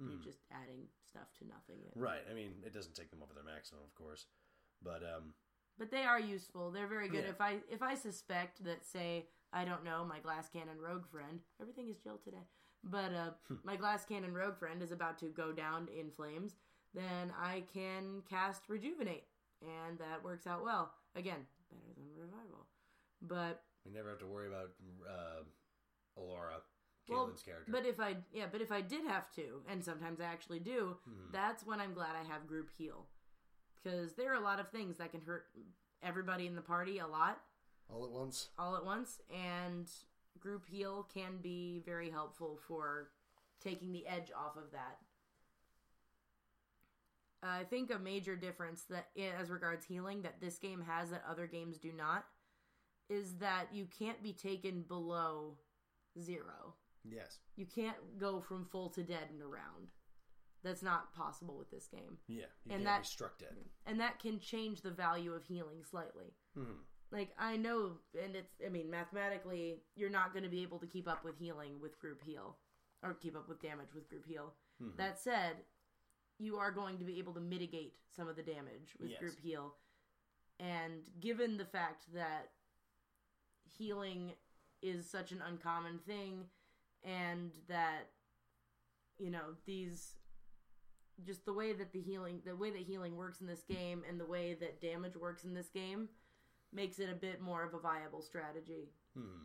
[0.00, 0.10] Hmm.
[0.10, 1.78] you're just adding stuff to nothing.
[1.94, 2.22] Right.
[2.28, 4.26] I mean, it doesn't take them over their maximum, of course,
[4.82, 5.34] but um,
[5.78, 6.70] but they are useful.
[6.70, 7.24] They're very good.
[7.24, 7.30] Yeah.
[7.30, 11.40] If I if I suspect that, say, I don't know, my glass cannon rogue friend,
[11.60, 12.46] everything is Jill today,
[12.84, 13.56] but uh, Hmm.
[13.64, 16.54] my glass cannon rogue friend is about to go down in flames,
[16.94, 19.24] then I can cast rejuvenate,
[19.62, 20.92] and that works out well.
[21.16, 22.66] Again, better than revival,
[23.22, 24.70] but we never have to worry about
[25.08, 25.42] uh,
[26.16, 26.60] Alora,
[27.08, 27.70] well, character.
[27.72, 30.96] but if I yeah, but if I did have to, and sometimes I actually do,
[31.04, 31.30] Hmm.
[31.32, 33.06] that's when I'm glad I have group heal,
[33.82, 35.46] because there are a lot of things that can hurt
[36.02, 37.40] everybody in the party a lot.
[37.90, 38.48] all at once.
[38.58, 39.90] all at once, and
[40.40, 43.10] group heal can be very helpful for
[43.62, 44.98] taking the edge off of that.
[47.42, 49.08] I think a major difference that,
[49.38, 52.24] as regards healing, that this game has that other games do not,
[53.10, 55.58] is that you can't be taken below
[56.18, 56.74] zero.
[57.04, 57.38] Yes.
[57.56, 59.88] You can't go from full to dead in a round.
[60.62, 62.46] That's not possible with this game, Yeah.
[62.64, 63.68] You And that- struck dead.
[63.84, 66.34] and that can change the value of healing slightly.
[66.54, 66.78] Hmm.
[67.14, 67.92] Like I know,
[68.22, 71.38] and it's I mean mathematically, you're not going to be able to keep up with
[71.38, 72.56] healing with group heal,
[73.02, 74.52] or keep up with damage with group heal.
[74.82, 74.96] Mm-hmm.
[74.98, 75.52] That said,
[76.38, 79.20] you are going to be able to mitigate some of the damage with Yes.
[79.20, 79.74] group heal,
[80.58, 82.50] and given the fact that
[83.78, 84.32] healing
[84.82, 86.44] is such an uncommon thing,
[87.04, 88.10] and that
[89.18, 90.16] you know these
[91.24, 94.18] just the way that the healing the way that healing works in this game and
[94.18, 96.08] the way that damage works in this game
[96.74, 98.90] makes it a bit more of a viable strategy.
[99.16, 99.44] Hmm.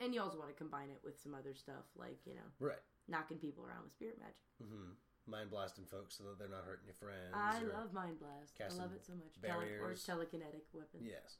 [0.00, 2.82] And you also want to combine it with some other stuff like, you know, Right.
[3.08, 4.36] knocking people around with spirit magic.
[4.60, 4.92] hmm
[5.24, 7.30] Mind blasting folks so that they're not hurting your friends.
[7.32, 8.58] I love Mind Blast.
[8.60, 9.40] I love it so much.
[9.40, 10.04] Tele- or barriers.
[10.04, 11.06] telekinetic weapons.
[11.06, 11.36] Yes.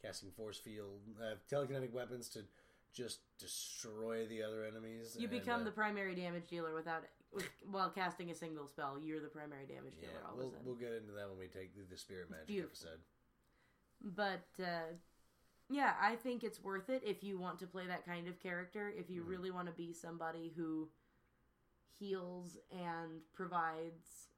[0.00, 2.46] Casting force field, uh, telekinetic weapons to
[2.90, 5.14] just destroy the other enemies.
[5.18, 8.98] You and, become uh, the primary damage dealer without with, while casting a single spell.
[8.98, 10.66] You're the primary damage Yeah, dealer all we'll, of a sudden.
[10.66, 13.00] we'll get into that when we take the, the spirit magic episode.
[14.02, 14.94] But uh,
[15.70, 18.88] yeah, I think it's worth it if you want to play that kind of character.
[18.96, 19.14] If Mm-hmm.
[19.14, 20.88] you really want to be somebody who
[21.98, 24.28] heals and provides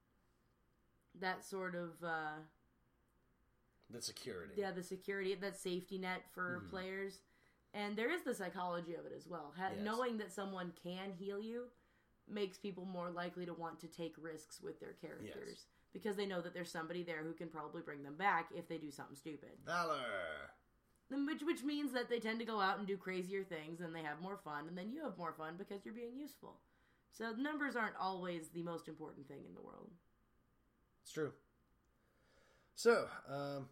[1.21, 2.39] that sort of uh,
[3.91, 4.55] The security.
[4.57, 7.21] yeah the security that safety net for players.
[7.75, 9.53] And there is the psychology of it as well.
[9.57, 9.85] Ha- Yes.
[9.85, 11.65] Knowing that someone can heal you
[12.29, 16.41] makes people more likely to want to take risks with their characters because they know
[16.41, 19.51] that there's somebody there who can probably bring them back if they do something stupid.
[19.67, 19.97] Valor.
[21.11, 24.03] Which which means that they tend to go out and do crazier things, and they
[24.03, 26.57] have more fun, and then you have more fun because you're being useful.
[27.13, 29.91] So numbers aren't always the most important thing in the world.
[31.03, 31.33] It's true.
[32.77, 33.69] So, um,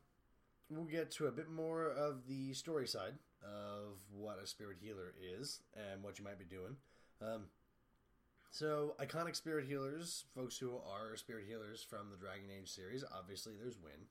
[0.69, 5.15] we'll get to a bit more of the story side of what a spirit healer
[5.39, 6.77] is and what you might be doing.
[7.23, 7.45] Um,
[8.51, 13.53] so, iconic spirit healers, folks who are spirit healers from the Dragon Age series, obviously
[13.61, 14.07] there's Wynne.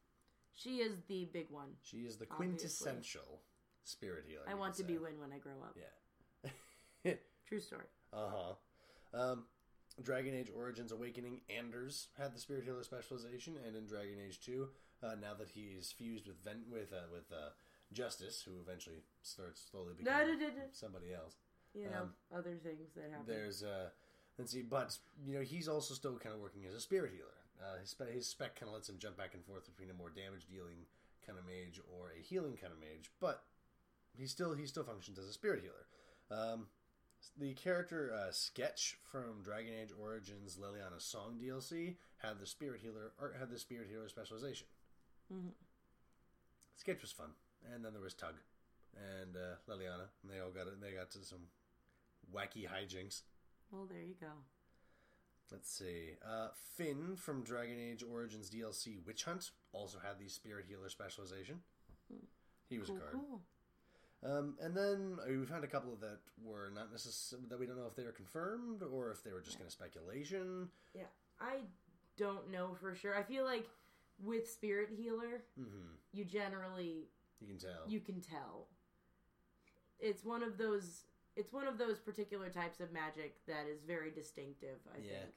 [0.53, 1.69] She is the big one.
[1.83, 2.35] She is the Obviously.
[2.57, 3.41] quintessential
[3.83, 4.43] spirit healer.
[4.49, 4.97] I want to could be.
[4.97, 5.75] Wynne when I grow up.
[5.75, 7.13] Yeah.
[7.47, 7.85] True story.
[8.13, 8.29] Uh
[9.13, 9.19] huh.
[9.19, 9.43] Um,
[10.03, 14.69] Dragon Age Origins Awakening, Anders had the Spirit Healer specialization, and in Dragon Age Two,
[15.03, 17.49] uh, now that he's fused with Ven- with uh, with uh,
[17.93, 20.37] Justice, who eventually starts slowly becoming
[20.71, 21.35] somebody else.
[21.73, 23.25] You know, Um, other things that happen.
[23.27, 23.63] There's
[24.37, 27.29] let's see, but you know he's also still kind of working as a Spirit Healer.
[27.59, 29.93] Uh, his, spe- his spec kind of lets him jump back and forth between a
[29.93, 30.85] more damage dealing
[31.25, 33.43] kind of mage or a healing kind of mage, but
[34.17, 35.85] he still he still functions as a Spirit Healer.
[36.29, 36.67] Um,
[37.39, 43.11] the character uh, Sketch from Dragon Age Origins Leliana Song DLC had the Spirit Healer
[43.19, 44.67] or had the Spirit Healer specialization.
[45.33, 45.51] Mhm.
[46.75, 47.31] Sketch was fun,
[47.73, 48.35] and then there was Tug
[48.95, 50.79] and uh, Leliana, and they all got it.
[50.79, 51.49] They got to some
[52.33, 53.21] wacky hijinks.
[53.71, 54.27] Well, there you go.
[55.51, 56.11] Let's see.
[56.25, 61.59] Uh, Finn from Dragon Age Origins DLC Witch Hunt also had the Spirit Healer specialization.
[62.69, 63.13] He was Cool, a card.
[63.13, 63.41] cool.
[64.23, 67.77] Um, and then we found a couple of that were not necessarily that we don't
[67.77, 70.67] know if they were confirmed or if they were just kind of speculation.
[70.93, 71.03] Yeah,
[71.39, 71.59] I
[72.17, 73.15] don't know for sure.
[73.15, 73.67] I feel like
[74.21, 77.07] with Spirit Healer, hmm you generally
[77.39, 77.83] You can tell.
[77.87, 78.67] you can tell.
[79.99, 81.03] It's one of those.
[81.37, 84.79] It's one of those particular types of magic that is very distinctive.
[84.93, 85.19] I Yeah.
[85.21, 85.35] think.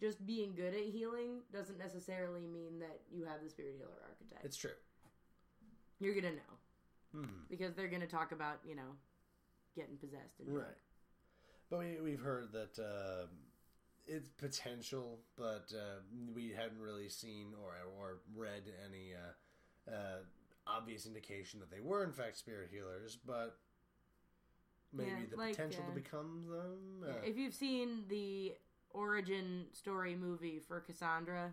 [0.00, 4.44] Just being good at healing doesn't necessarily mean that you have the Spirit Healer archetype.
[4.44, 4.74] it's true.
[6.00, 6.58] You're gonna know
[7.12, 7.44] Hmm.
[7.48, 8.98] because they're gonna talk about you know
[9.76, 10.76] getting possessed and Right.
[11.70, 13.28] But we, we've heard that uh,
[14.06, 16.00] it's potential, but uh,
[16.34, 20.24] we hadn't really seen or or read any uh, uh,
[20.66, 23.16] obvious indication that they were in fact spirit healers.
[23.16, 23.60] But
[24.94, 27.08] maybe Yeah, the like, potential uh, to become them.
[27.08, 28.54] Uh, If you've seen the
[28.90, 31.52] origin story movie for Cassandra,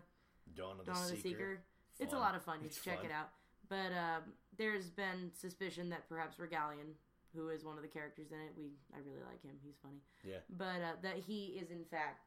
[0.54, 1.28] Dawn of the Dawn of the Seeker.
[1.28, 1.62] Seeker,
[2.00, 2.58] it's a lot of fun.
[2.60, 3.06] You It's should check fun.
[3.06, 3.28] it out.
[3.68, 4.22] But um,
[4.58, 6.94] there's been suspicion that perhaps Regalyan,
[7.34, 9.52] who is one of the characters in it, we I really like him.
[9.64, 10.00] He's funny.
[10.24, 12.26] Yeah, But uh, that he is in fact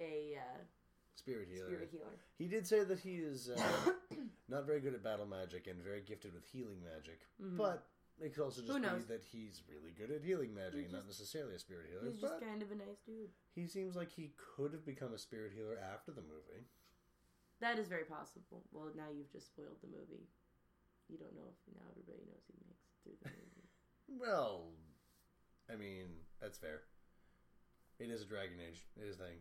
[0.00, 0.58] a uh,
[1.14, 1.66] spirit healer.
[1.66, 2.16] spirit healer.
[2.38, 3.60] He did say that he is uh,
[4.48, 7.84] not very good at battle magic and very gifted with healing magic, but
[8.20, 8.72] it could also just.
[8.72, 12.10] Be that he's really good at healing magic and not necessarily a spirit healer.
[12.10, 13.30] He's just kind of a nice dude.
[13.54, 16.64] he seems like he could have become a spirit healer after the movie.
[17.60, 18.64] That is very possible.
[18.72, 20.28] Well, now you've just spoiled the movie.
[21.08, 23.42] You don't know if now everybody knows he makes it through the movie.
[24.20, 24.68] Well,
[25.70, 26.06] I mean
[26.40, 26.82] that's fair.
[27.98, 28.86] It is a Dragon Age.
[28.96, 29.38] It is a thing.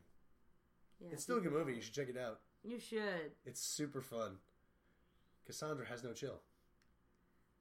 [1.00, 1.74] Yeah, it's still a good movie.
[1.76, 2.40] You should check it out.
[2.64, 3.34] You should.
[3.46, 4.38] It's super fun.
[5.46, 6.40] Cassandra has no chill.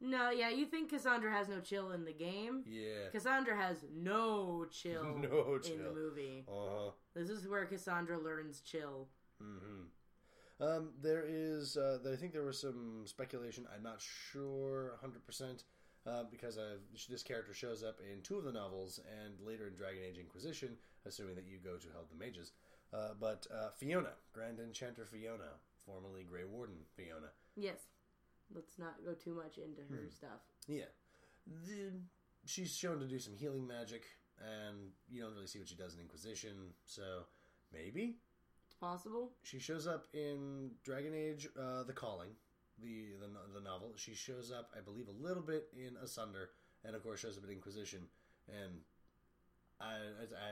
[0.00, 2.64] No, yeah, you think Cassandra has no chill in the game?
[2.66, 3.08] Yeah.
[3.12, 5.74] Cassandra has no chill, No chill.
[5.74, 6.44] in the movie.
[6.48, 6.90] Uh huh.
[7.14, 9.08] This is where Cassandra learns chill.
[9.42, 10.64] Mm-hmm.
[10.64, 13.66] Um, there is, uh, I think there was some speculation.
[13.74, 15.64] I'm not sure 100%
[16.06, 16.76] uh, because uh,
[17.08, 20.76] this character shows up in two of the novels and later in Dragon Age Inquisition,
[21.06, 22.52] assuming that you go to Held the Mages.
[22.92, 27.32] Uh, but uh, Fiona, Grand Enchanter Fiona, formerly Grey Warden Fiona.
[27.56, 27.78] Yes.
[28.54, 30.10] Let's not go too much into her Hmm.
[30.10, 30.40] stuff.
[30.66, 30.86] Yeah.
[31.46, 31.92] The,
[32.46, 34.04] she's shown to do some healing magic,
[34.38, 37.26] and you don't really see what she does in Inquisition, so
[37.72, 38.20] maybe
[38.64, 39.32] It's possible.
[39.42, 42.30] she shows up in Dragon Age: uh, The Calling,
[42.78, 43.92] the, the no- the novel.
[43.96, 46.50] She shows up, I believe, a little bit in Asunder,
[46.84, 48.08] and of course shows up in Inquisition.
[48.48, 48.80] And
[49.80, 50.50] I, I, I,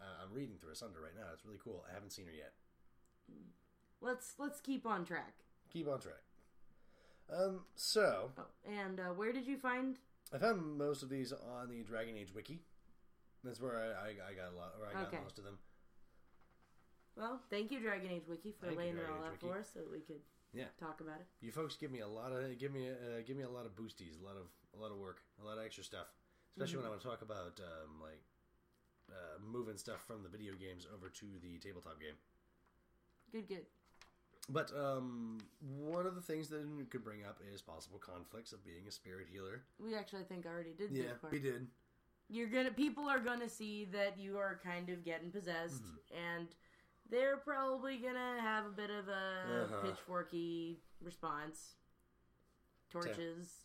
[0.00, 1.26] I I'm reading through Asunder right now.
[1.34, 1.84] It's really cool.
[1.88, 2.54] I haven't seen her yet.
[4.00, 5.34] Let's let's keep on track.
[5.70, 6.22] Keep on track.
[7.30, 9.98] Um, so Oh, and uh, where did you find?
[10.32, 12.60] I found most of these on the Dragon Age wiki.
[13.44, 15.22] That's where I, I, I got a lot, or I got Okay.
[15.22, 15.58] most of them.
[17.16, 19.32] Well, thank you, Dragon Age Wiki, for Thank you, laying it Dragon all Age out
[19.32, 19.46] Wiki.
[19.48, 20.20] for us so that we could
[20.52, 20.70] Yeah.
[20.78, 21.26] talk about it.
[21.40, 23.74] You folks give me a lot of give me uh, give me a lot of
[23.74, 26.06] boosties, a lot of a lot of work, a lot of extra stuff.
[26.56, 28.22] Especially when I want to talk about um, like
[29.10, 32.14] uh, moving stuff from the video games over to the tabletop game.
[33.32, 33.66] Good, good.
[34.50, 38.64] But um, one of the things that we could bring up is possible conflicts of
[38.64, 39.62] being a spirit healer.
[39.78, 41.32] We actually, I think, I already did Yeah, this part.
[41.32, 41.66] we did.
[42.30, 42.70] You're gonna.
[42.70, 46.36] People are gonna see that you are kind of getting possessed, Mm-hmm.
[46.38, 46.48] and
[47.10, 49.86] they're probably gonna have a bit of a Uh-huh.
[49.86, 51.74] pitchforky response.
[52.90, 53.64] Torches.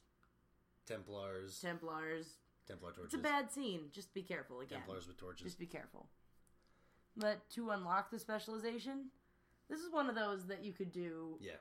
[0.85, 2.37] Templars, Templars.
[2.67, 3.89] Templar torches, It's a bad scene.
[3.91, 4.79] Just be careful again.
[4.79, 5.43] Templars with torches.
[5.45, 6.09] Just be careful.
[7.15, 9.11] But to unlock the specialization,
[9.69, 11.53] this is one of those that you could do yeah,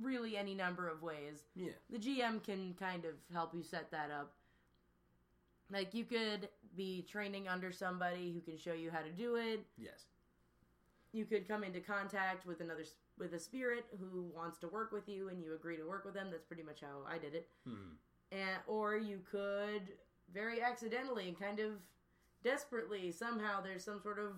[0.00, 1.44] really any number of ways.
[1.54, 4.32] yeah, The GM can kind of help you set that up.
[5.70, 9.60] Like you could be training under somebody who can show you how to do it.
[9.76, 10.04] yes,
[11.12, 12.84] You could come into contact with another
[13.18, 16.14] with a spirit who wants to work with you and you agree to work with
[16.14, 16.28] them.
[16.30, 17.48] That's pretty much how I did it.
[17.66, 17.96] hmm.
[18.32, 19.82] and or you could
[20.32, 21.72] very accidentally and kind of
[22.44, 24.32] desperately somehow there's some sort of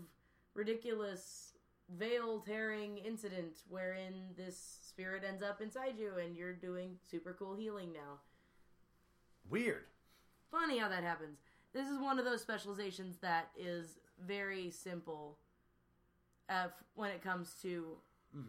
[0.55, 1.49] ridiculous
[1.99, 7.55] veil tearing incident wherein this spirit ends up inside you and you're doing super cool
[7.55, 8.18] healing now.
[9.49, 9.84] Weird.
[10.51, 11.38] funny how that happens.
[11.72, 15.38] This is one of those specializations that is very simple
[16.49, 17.97] uh, when it comes to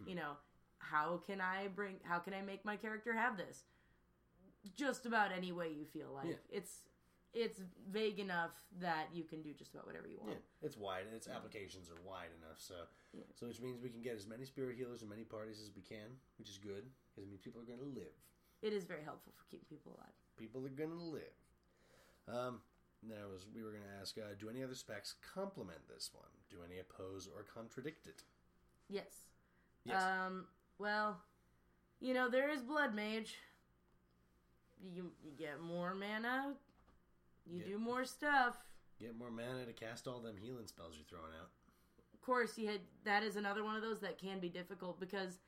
[0.06, 0.32] you know
[0.78, 3.64] how can i bring how can i make my character have this?
[4.76, 6.26] Just about any way you feel like.
[6.28, 6.34] Yeah.
[6.58, 6.70] it's
[7.34, 7.60] it's
[7.90, 11.06] vague enough that you can do just about whatever you want Yeah, it's wide.
[11.06, 12.74] and Its applications are wide enough, so
[13.34, 15.82] so which means we can get as many spirit healers and many parties as we
[15.82, 16.08] can,
[16.38, 18.12] which is good because it means people are going to live.
[18.62, 21.36] it is very helpful for keeping people alive People are going to live.
[22.28, 22.60] Um,
[23.06, 26.30] now was we were going to ask, uh, do any other specs complement this one?
[26.50, 28.22] Do any oppose or contradict it?
[28.88, 29.26] yes
[29.84, 30.00] Yes.
[30.02, 30.46] Um.
[30.78, 31.20] Well,
[32.00, 33.34] you know there is blood mage.
[34.94, 36.54] You you get more mana.
[37.46, 37.66] You Yeah.
[37.66, 38.56] do more stuff.
[38.98, 41.50] Get more mana to cast all them healing spells you're throwing out.
[42.14, 45.40] Of course, you had that is another one of those that can be difficult because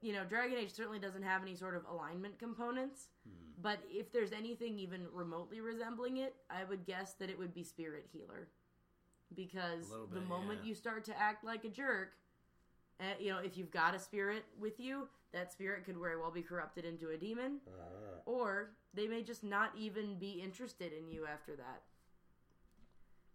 [0.00, 3.08] you know Dragon Age certainly doesn't have any sort of alignment components.
[3.26, 3.52] Hmm.
[3.60, 7.64] But if there's anything even remotely resembling it, I would guess that it would be
[7.64, 8.48] Spirit Healer.
[9.34, 10.68] Because little the moment yeah.
[10.68, 12.12] you start to act like a jerk,
[13.00, 16.30] uh, you know, if you've got a spirit with you, that spirit could very well
[16.30, 18.20] be corrupted into a demon, Uh-huh.
[18.26, 21.82] or they may just not even be interested in you after that.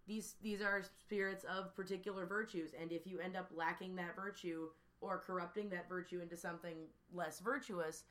[0.07, 4.69] These these are spirits of particular virtues, and if you end up lacking that virtue
[5.01, 6.75] or corrupting that virtue into something
[7.13, 8.03] less virtuous,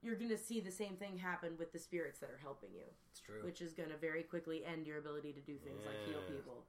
[0.00, 2.84] you're going to see the same thing happen with the spirits that are helping you,
[3.10, 3.42] It's true.
[3.42, 6.64] which is going to very quickly end your ability to do things like heal people.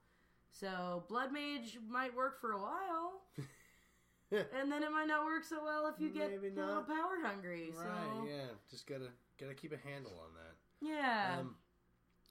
[0.51, 3.21] So blood mage might work for a while.
[4.31, 7.71] and then it might not work so well if you get a little power hungry.
[7.77, 7.85] right?
[7.85, 8.47] So Yeah.
[8.69, 9.09] Just gotta
[9.39, 10.55] gotta keep a handle on that.
[10.81, 11.39] yeah.
[11.39, 11.55] Um,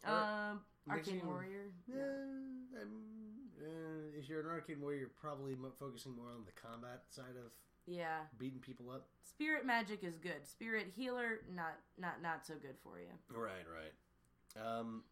[0.05, 1.73] Um, Arcane you- Warrior.
[1.87, 7.05] Yeah, I'm, uh, if you're an Arcane warrior, you're probably focusing more on the combat
[7.11, 7.53] side of
[7.87, 8.27] Yeah.
[8.39, 9.09] beating people up.
[9.23, 10.47] Spirit magic is good.
[10.47, 13.09] Spirit healer, not not not so good for you.
[13.31, 14.63] Right, right.
[14.63, 15.05] Um,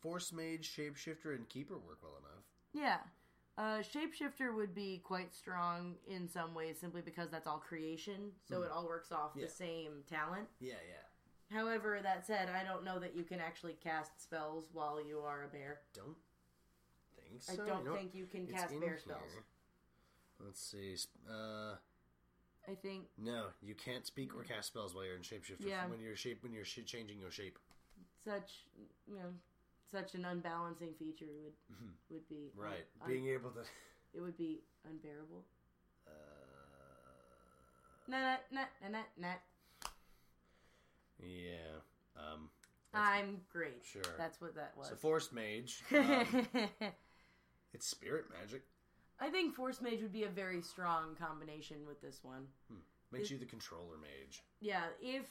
[0.00, 2.44] Force Mage, Shapeshifter, and Keeper work well enough.
[2.72, 3.00] Yeah.
[3.58, 8.62] Uh, shapeshifter would be quite strong in some ways simply because that's all creation, so
[8.62, 9.32] it all works off.
[9.34, 9.44] Yeah.
[9.46, 10.48] the same talent.
[10.60, 11.02] Yeah, yeah.
[11.52, 15.44] However, that said, I don't know that you can actually cast spells while you are
[15.44, 15.80] a bear.
[15.94, 16.16] Don't
[17.16, 17.62] think so.
[17.62, 18.98] I don't think you can cast bear here.
[18.98, 19.30] spells.
[20.44, 20.94] Let's see.
[21.28, 21.74] Uh,
[22.70, 25.66] I think no, you can't speak or cast spells while you're in shapeshifter.
[25.66, 25.86] Yeah.
[25.86, 27.58] When you're shape, when you're sh- changing your shape.
[28.24, 28.64] such
[29.06, 29.32] you know
[29.90, 31.54] such an unbalancing feature would
[32.10, 32.60] would be Mm-hmm.
[32.62, 32.84] Right.
[33.02, 33.60] un- Being able to.
[34.12, 35.44] it would be unbearable.
[36.06, 36.10] Uh,
[38.10, 39.34] Nah, nah, nah, nah, nah.
[41.22, 41.80] Yeah.
[42.16, 42.48] Um.
[42.94, 43.84] I'm great.
[43.84, 44.02] Sure.
[44.16, 44.88] That's what that was.
[44.88, 45.82] So Force Mage.
[45.94, 46.48] Um,
[47.74, 48.62] it's spirit magic.
[49.20, 52.46] I think Force Mage would be a very strong combination with this one.
[53.12, 54.42] Makes you the controller mage.
[54.60, 55.24] Yeah, if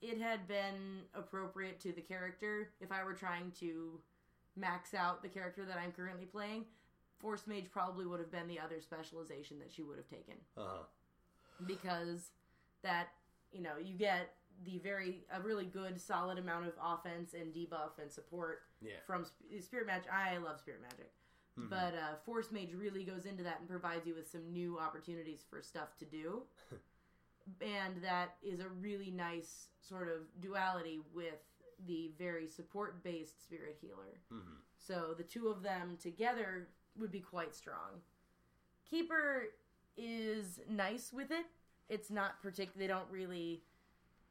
[0.00, 4.00] it had been appropriate to the character, if I were trying to
[4.56, 6.64] max out the character that I'm currently playing,
[7.18, 10.34] Force Mage probably would have been the other specialization that she would have taken.
[10.56, 10.82] Uh huh.
[11.66, 12.30] because
[12.82, 13.08] that
[13.52, 14.34] you know you get
[14.64, 18.92] the very a really good solid amount of offense and debuff and support Yeah.
[19.06, 21.12] from Sp- spirit magic i love spirit magic
[21.70, 25.44] but uh, force mage really goes into that and provides you with some new opportunities
[25.50, 26.42] for stuff to do
[27.60, 31.40] and that is a really nice sort of duality with
[31.86, 34.54] the very support based spirit healer Mm-hmm.
[34.78, 38.02] so the two of them together would be quite strong.
[38.90, 39.44] Keeper
[39.96, 41.46] is nice with it.
[41.88, 42.78] It's not particular.
[42.78, 43.62] They don't really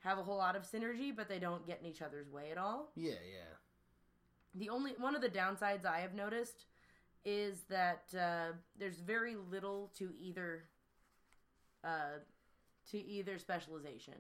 [0.08, 2.58] have a whole lot of synergy, but they don't get in each other's way at
[2.58, 2.92] all.
[2.96, 3.54] Yeah, yeah.
[4.56, 6.66] The only one of the downsides I have noticed
[7.26, 10.64] is that uh, there's very little to either
[11.84, 12.20] uh,
[12.92, 14.14] to either specialization.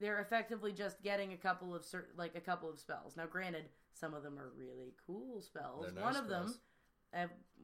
[0.00, 3.16] They're effectively just getting a couple of cert- like a couple of spells.
[3.16, 5.86] Now, granted, some of them are really cool spells.
[5.94, 6.56] They're one of them, spells.
[6.56, 6.58] uh,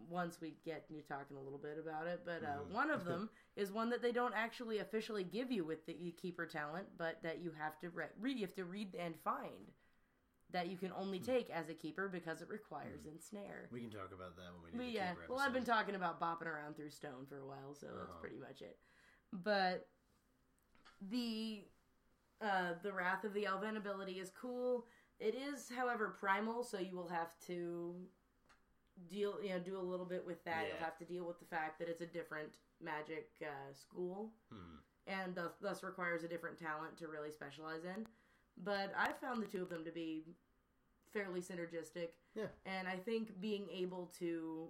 [0.08, 2.72] once we get you talking a little bit about it, but uh, Mhm.
[2.72, 6.46] one of them is one that they don't actually officially give you with the keeper
[6.46, 8.38] talent, but that you have to re- read.
[8.38, 9.72] You have to read and find.
[10.50, 13.08] that you can only take as a keeper because it requires Hmm.
[13.16, 13.68] ensnare.
[13.72, 16.20] We can talk about that when we do But yeah, well, I've been talking about
[16.20, 18.20] bopping around through stone for a while, so that's Uh-huh.
[18.20, 18.78] pretty much it.
[19.32, 19.88] But
[21.10, 21.64] the
[22.40, 24.86] uh, the Wrath of the Elvhen ability is cool.
[25.18, 27.94] It is, however, primal, so you will have to
[29.08, 30.66] deal, you know, do a little bit with that.
[30.68, 32.48] You'll have to deal with the fact that it's a different
[32.82, 34.76] magic uh, school, Hmm.
[35.06, 38.06] and thus, thus requires a different talent to really specialize in.
[38.62, 40.24] But I found the two of them to be
[41.12, 42.08] fairly synergistic.
[42.34, 42.46] Yeah.
[42.64, 44.68] And I think being able to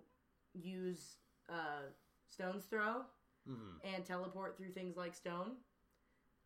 [0.54, 1.16] use
[1.48, 1.82] uh,
[2.26, 3.04] Stone's Throw
[3.48, 3.80] Mhm.
[3.84, 5.56] and teleport through things like stone,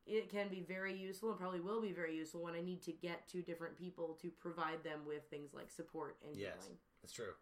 [0.06, 2.92] it can be very useful and probably will be very useful when I need to
[2.92, 6.78] get to different people to provide them with things like support and Yes, healing.
[7.02, 7.34] that's true.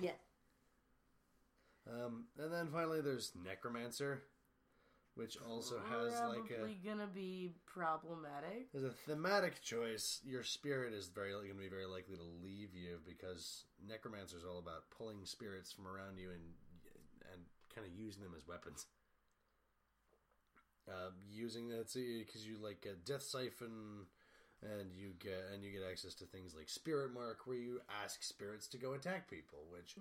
[0.00, 0.10] Yeah.
[1.90, 4.22] Um, and then finally, there's Necromancer,
[5.14, 8.68] which also has like a Probably gonna be problematic.
[8.74, 12.74] As a thematic choice, your spirit is very going to be very likely to leave
[12.74, 16.42] you because necromancer is all about pulling spirits from around you and
[17.32, 17.42] and
[17.74, 18.86] kind of using them as weapons.
[20.88, 24.06] Uh, using that because you like a death siphon,
[24.62, 28.22] and you get and you get access to things like spirit mark, where you ask
[28.22, 29.96] spirits to go attack people, which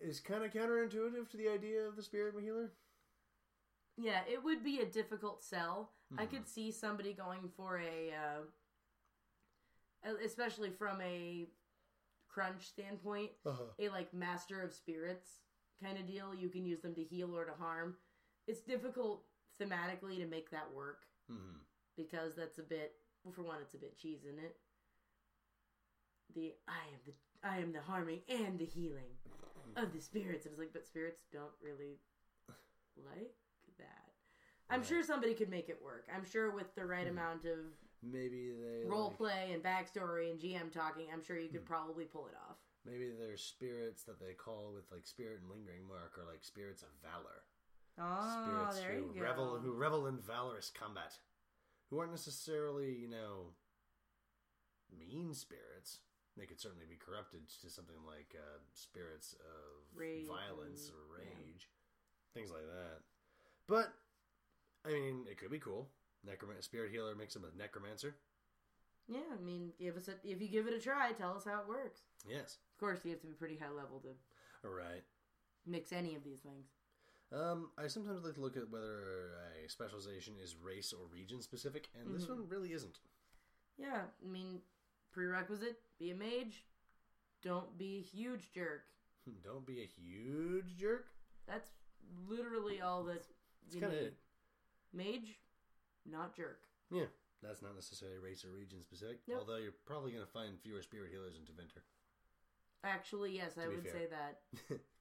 [0.00, 2.72] is kind of counterintuitive to the idea of the spirit healer.
[3.96, 5.90] Yeah, it would be a difficult sell.
[6.16, 6.36] I Mm-hmm.
[6.36, 8.42] could see somebody going for a, uh,
[10.24, 11.46] especially from a
[12.28, 13.64] crunch standpoint, Uh-huh.
[13.78, 15.40] a like master of spirits
[15.82, 16.34] kind of deal.
[16.34, 17.96] You can use them to heal or to harm.
[18.46, 19.24] It's difficult
[19.60, 21.58] thematically to make that work hmm
[21.96, 22.92] because that's a bit.
[23.28, 24.56] Well, for one, it's a bit cheese in it.
[26.34, 27.12] The I am the
[27.46, 29.12] I am the harming and the healing
[29.76, 30.46] of the spirits.
[30.46, 32.00] It was like, but spirits don't really
[32.96, 33.34] like
[33.76, 34.08] that.
[34.70, 36.08] I'm sure somebody could make it work.
[36.14, 37.18] I'm sure with the right hmm.
[37.18, 41.48] amount of Maybe they role like- play and backstory and GM talking, I'm sure you
[41.48, 41.72] could hmm.
[41.72, 42.56] probably pull it off.
[42.86, 46.82] Maybe there's spirits that they call with like spirit and lingering mark or like spirits
[46.82, 47.44] of valor.
[48.00, 49.20] Oh, spirits there who you go.
[49.20, 51.12] revel who revel in valorous combat.
[51.90, 53.52] Who aren't necessarily, you know,
[54.96, 56.00] mean spirits.
[56.36, 61.24] They could certainly be corrupted to something like uh, spirits of Rage violence or yeah.
[61.24, 61.68] rage,
[62.32, 63.00] things like that.
[63.66, 63.92] But
[64.86, 65.88] I mean, it could be cool.
[66.26, 68.14] Necroman- spirit healer mix them with necromancer.
[69.08, 71.60] Yeah, I mean, give us a, if you give it a try, tell us how
[71.60, 72.02] it works.
[72.28, 74.08] Yes, Of course, you have to be pretty high level to
[74.68, 75.02] all right.
[75.66, 76.66] mix any of these things.
[77.32, 79.32] Um, I sometimes like to look at whether
[79.64, 82.98] a specialization is race or region specific, and this one really isn't.
[83.76, 84.60] Yeah, I mean,
[85.12, 86.64] prerequisite: be a mage.
[87.42, 88.82] Don't be a huge jerk.
[89.44, 91.06] Don't be a huge jerk.
[91.46, 91.70] That's
[92.28, 93.24] literally all that
[93.66, 94.06] It's you kind of need.
[94.06, 94.16] it.
[94.94, 95.38] Mage,
[96.10, 96.60] not jerk.
[96.90, 97.04] Yeah,
[97.42, 99.18] that's not necessarily race or region specific.
[99.28, 99.40] Nope.
[99.40, 101.82] Although you're probably going to find fewer spirit healers in Tevinter.
[102.84, 103.92] Actually, yes, I be would fair.
[103.92, 104.78] say that.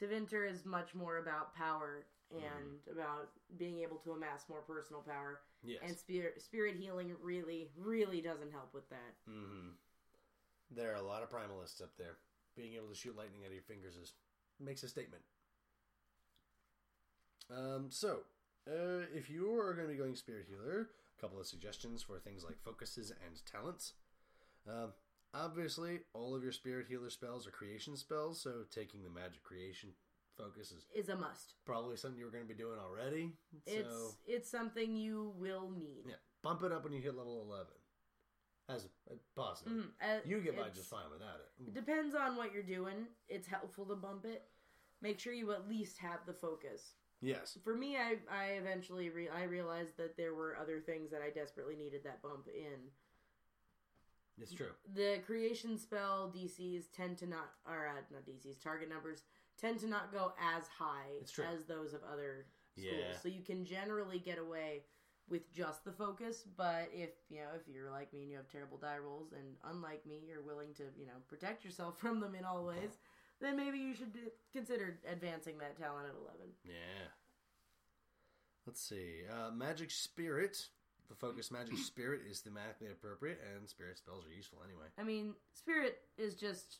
[0.00, 5.40] Tevinter is much more about power and about being able to amass more personal power.
[5.62, 5.80] yes.
[5.82, 9.14] And spirit spirit healing really, really doesn't help with that.
[9.26, 9.70] hmm
[10.70, 12.16] There are a lot of primalists up there.
[12.56, 14.12] Being able to shoot lightning out of your fingers is
[14.60, 15.22] makes a statement.
[17.50, 18.20] Um, so,
[18.68, 22.18] uh, if you are going to be going spirit healer, a couple of suggestions for
[22.18, 23.94] things like focuses and talents.
[24.68, 24.92] Um,
[25.34, 29.90] obviously, all of your spirit healer spells are creation spells, so taking the magic creation
[30.36, 31.54] focus is Is a must.
[31.66, 33.32] probably something you were going to be doing already.
[33.66, 36.04] It's so, it's something you will need.
[36.06, 37.72] yeah, bump it up when you hit level eleven.
[38.70, 39.90] As uh, possible, Mhm.
[40.02, 41.68] Uh, you get by just fine without it.
[41.68, 43.08] It depends on what you're doing.
[43.26, 44.46] It's helpful to bump it.
[45.00, 46.92] Make sure you at least have the focus.
[47.20, 51.22] Yes, For me, I I eventually re- I realized that there were other things that
[51.22, 52.92] I desperately needed that bump in.
[54.40, 54.70] It's true.
[54.94, 59.22] The creation spell DCs tend to not, or uh, not DCs, target numbers
[59.60, 62.94] tend to not go as high as those of other schools.
[62.98, 63.16] Yeah.
[63.20, 64.82] So you can generally get away
[65.28, 66.44] with just the focus.
[66.56, 69.56] But if you know if you're like me and you have terrible die rolls, and
[69.70, 72.98] unlike me, you're willing to you know protect yourself from them in all ways,
[73.40, 74.12] then maybe you should
[74.52, 76.52] consider advancing that talent at eleven.
[76.64, 77.08] Yeah.
[78.66, 79.22] Let's see.
[79.30, 80.66] Uh, magic spirit.
[81.08, 84.86] The focus magic spirit is thematically appropriate, and spirit spells are useful anyway.
[84.98, 86.78] I mean, spirit is just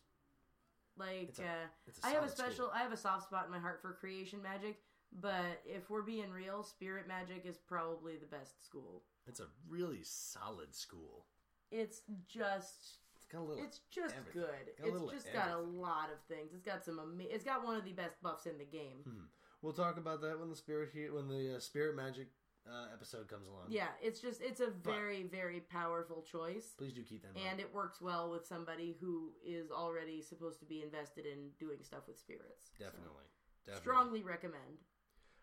[0.97, 2.71] like It's a- uh, it's a I have a solid special.
[2.75, 4.79] I have a soft spot in my heart for creation magic.
[5.23, 9.05] But if we're being real, spirit magic is probably the best school.
[9.27, 11.25] It's a really solid school.
[11.71, 13.65] It's just, It's got a little.
[13.65, 14.43] it's just everything.
[14.43, 14.77] good.
[14.79, 15.81] Got a little It's of just got a everything.
[15.81, 16.53] lot of things.
[16.53, 19.29] It's got some, ama- it's got one of the best buffs in the game.
[19.63, 22.29] We'll talk about that when the spirit he- when the uh, spirit magic
[22.69, 23.67] uh, episode comes along.
[23.69, 27.61] Yeah, it's just it's a very very powerful choice, Please do keep that in and
[27.61, 32.03] it works well with somebody who is already supposed to be invested in doing stuff
[32.07, 32.71] with spirits.
[32.79, 33.25] So, Definitely.
[33.67, 33.83] Definitely.
[33.83, 34.85] strongly recommend.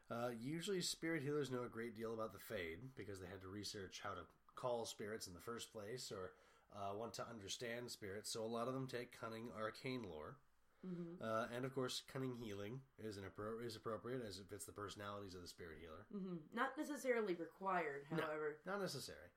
[0.10, 3.48] Uh, usually, spirit healers know a great deal about the Fade because they had to
[3.48, 4.22] research how to
[4.56, 6.32] call spirits in the first place or
[6.76, 8.32] uh, want to understand spirits.
[8.32, 10.38] So, a lot of them take cunning arcane lore.
[10.86, 11.24] Mm-hmm.
[11.24, 14.72] Uh, and of course, cunning healing is an appro- is appropriate as it fits the
[14.72, 16.06] personalities of the spirit healer.
[16.12, 18.58] hmm Not necessarily required, however.
[18.66, 19.30] Not necessary.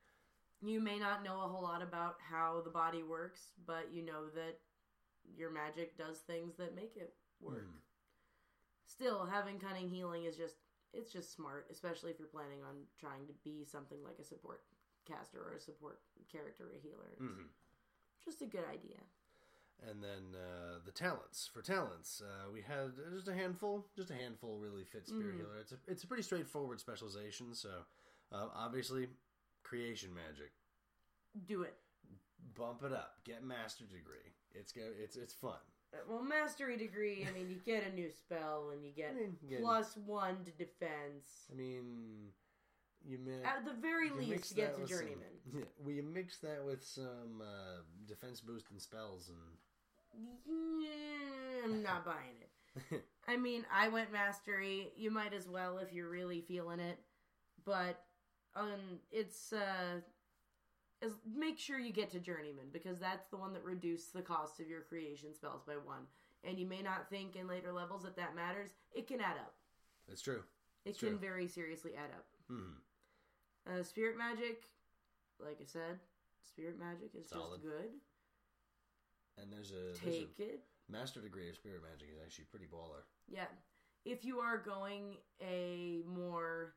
[0.61, 4.29] You may not know a whole lot about how the body works, but you know
[4.35, 4.59] that
[5.37, 7.65] your magic does things that make it work.
[7.65, 7.81] Mhm.
[8.87, 10.57] Still, having cunning healing is just
[10.95, 14.65] it's just smart, especially if you're planning on trying to be something like a support
[15.07, 16.01] caster or a support
[16.33, 17.15] character, a healer.
[17.21, 17.49] Mhm.
[18.25, 18.99] Just a good idea.
[19.89, 21.49] And then uh, the talents.
[21.53, 23.87] For talents, uh, we had just a handful.
[23.97, 25.39] Just a handful really fit spirit Mhm.
[25.39, 25.59] healer.
[25.61, 27.55] It's a it's a pretty straightforward specialization.
[27.55, 27.71] So
[28.33, 29.09] uh, obviously,
[29.63, 30.51] creation magic.
[31.47, 31.77] Do it.
[32.57, 33.19] Bump it up.
[33.25, 34.33] Get master degree.
[34.53, 34.83] It's go.
[35.01, 35.61] It's it's fun.
[35.95, 37.25] Uh, Well, mastery degree.
[37.29, 39.97] I mean, you get a new spell and you get I mean, you get- plus
[39.97, 41.47] one to defense.
[41.51, 42.33] I mean,
[43.07, 45.39] you mi- At the very least, mix get to with some- journeyman.
[45.55, 49.39] yeah, well, mix that with some uh, defense boosting spells, and
[50.19, 53.05] Yeah, I'm not buying it.
[53.29, 54.93] I mean, I went mastery.
[54.97, 56.99] You might as well if you're really feeling it,
[57.65, 58.01] but
[58.57, 60.01] um, it's uh,
[61.03, 64.61] is make sure you get to journeyman because that's the one that reduces the cost
[64.61, 66.03] of your creation spells by one.
[66.45, 68.71] And you may not think in later levels that that matters.
[68.95, 69.55] It can add up.
[70.09, 70.43] That's true.
[70.85, 71.19] It can true.
[71.19, 72.25] very seriously add up.
[72.49, 72.79] hmm
[73.69, 74.65] Uh, spirit magic,
[75.39, 75.99] like I said,
[76.41, 77.61] spirit magic is Solid.
[77.61, 77.91] just good.
[79.41, 80.61] And there's a, there's Take it.
[80.89, 83.03] master degree of spirit magic is actually pretty baller.
[83.29, 83.47] Yeah.
[84.05, 86.75] If you are going a more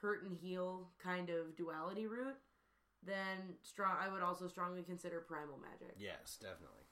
[0.00, 2.36] hurt and heal kind of duality route,
[3.04, 5.94] then strong I would also strongly consider primal magic.
[5.98, 6.82] Yes, definitely.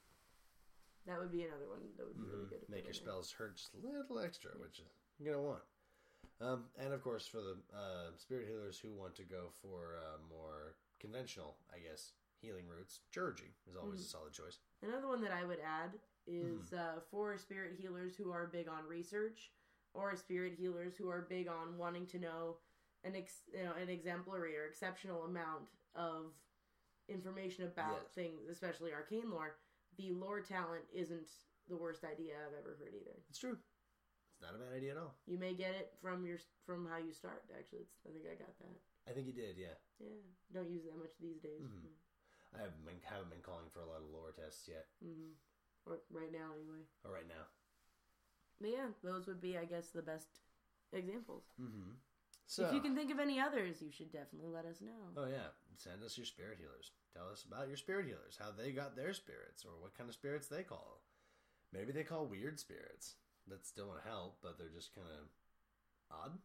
[1.07, 2.51] That would be another one that would be really Mhm.
[2.51, 2.69] good.
[2.69, 3.03] Make your there.
[3.03, 4.81] spells hurt just a little extra, which
[5.19, 5.63] you're gonna want.
[6.41, 10.19] Um, and of course, for the uh, spirit healers who want to go for uh,
[10.29, 14.05] more conventional, I guess, healing routes, Chirurgy is always Mm.
[14.05, 14.59] a solid choice.
[14.87, 15.91] Another one that I would add
[16.27, 16.77] is Mm-hmm.
[16.77, 19.51] uh, for spirit healers who are big on research,
[19.93, 22.57] or spirit healers who are big on wanting to know
[23.05, 25.65] an ex- you know an exemplary or exceptional amount
[25.95, 26.33] of
[27.09, 28.13] information about Yes.
[28.15, 29.57] things, especially arcane lore.
[29.99, 31.29] The lore talent isn't
[31.69, 33.17] the worst idea I've ever heard either.
[33.29, 33.59] It's true.
[34.33, 35.15] It's not a bad idea at all.
[35.27, 37.45] You may get it from your from how you start.
[37.57, 38.77] Actually, it's, I think I got that.
[39.09, 39.77] I think you did, yeah.
[40.01, 40.17] Yeah,
[40.53, 41.61] don't use it that much these days.
[41.61, 41.93] Mhm.
[42.55, 45.35] I haven't been, haven't been calling for a lot of lore tests yet, hmm
[45.87, 46.87] Or right now, anyway.
[47.05, 47.45] or right now.
[48.61, 50.41] But yeah, those would be, I guess, the best
[50.93, 51.43] examples.
[51.61, 51.99] Mm-hmm.
[52.47, 55.11] So, if you can think of any others, you should definitely let us know.
[55.17, 56.93] oh yeah, send us your spirit healers.
[57.17, 60.15] Tell us about your spirit healers, how they got their spirits, or what kind of
[60.15, 61.03] spirits they call.
[61.73, 63.15] Maybe they call weird spirits
[63.49, 65.27] that still want to help, but they're just kind of
[66.13, 66.39] odd.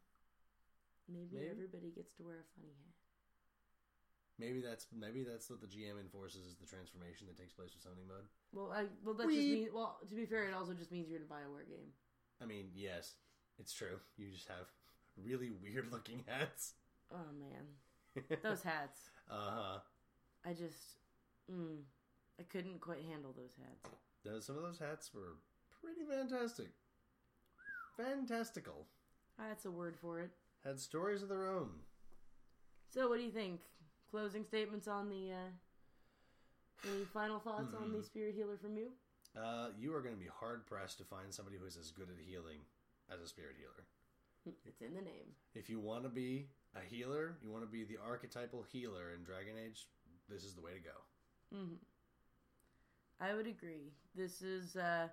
[1.07, 1.49] Maybe, Maybe.
[1.51, 2.95] everybody gets to wear a funny hat.
[4.39, 7.83] Maybe that's maybe that's what the GM enforces is the transformation that takes place with
[7.83, 8.23] summoning mode.
[8.53, 11.19] Well, I well that just means well to be fair, it also just means you're
[11.19, 11.91] in a Bioware game.
[12.41, 13.15] I mean, yes,
[13.59, 13.99] it's true.
[14.17, 14.71] You just have
[15.21, 16.73] really weird looking hats.
[17.11, 19.09] Oh man, those hats!
[19.29, 19.79] uh huh.
[20.45, 20.99] I just,
[21.51, 21.79] mm,
[22.39, 23.93] I couldn't quite handle those hats.
[24.23, 25.35] Those, some of those hats were
[25.81, 26.67] pretty fantastic.
[27.97, 28.87] Fantastical.
[29.37, 30.31] That's a word for it.
[30.63, 31.69] Had stories of their own.
[32.89, 33.61] So, what do you think?
[34.11, 35.31] Closing statements on the.
[35.31, 37.97] uh Any final thoughts on Hmm.
[37.97, 38.87] the spirit healer from you?
[39.39, 42.09] Uh, you are going to be hard pressed to find somebody who is as good
[42.09, 42.59] at healing
[43.13, 43.85] as a spirit healer.
[44.65, 45.35] It's in the name.
[45.53, 49.23] If you want to be a healer, you want to be the archetypal healer in
[49.23, 49.87] Dragon Age,
[50.27, 51.57] this is the way to go.
[51.57, 51.75] hmm
[53.21, 53.91] I would agree.
[54.15, 55.09] This is uh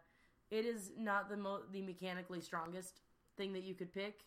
[0.50, 3.00] it is not the mo- the mechanically strongest
[3.36, 4.20] thing that you could pick.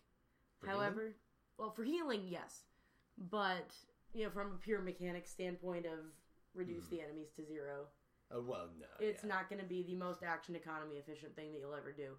[0.59, 1.15] For However,
[1.57, 2.65] well, for healing, yes,
[3.31, 3.73] but
[4.13, 5.99] you know, from a pure mechanic standpoint of
[6.53, 7.85] reduce the enemies to zero,
[8.31, 9.29] Oh well, no, it's yeah.
[9.29, 12.11] not going to be the most action economy efficient thing that you'll ever do.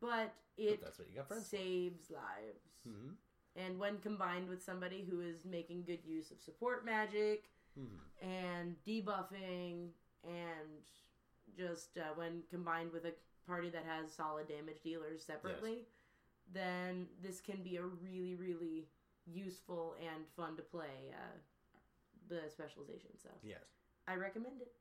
[0.00, 1.56] But it that's what you got friends for.
[1.56, 2.62] saves lives.
[2.88, 3.14] Mhm.
[3.56, 7.98] And when combined with somebody who is making good use of support magic Mhm.
[8.22, 9.90] and debuffing,
[10.24, 10.82] and
[11.54, 13.12] just uh, when combined with a
[13.46, 15.86] party that has solid damage dealers separately,
[16.50, 18.88] then this can be a really, really
[19.26, 21.36] useful and fun to play uh,
[22.28, 23.10] the specialization.
[23.22, 23.60] So Yes,
[24.08, 24.72] I recommend it.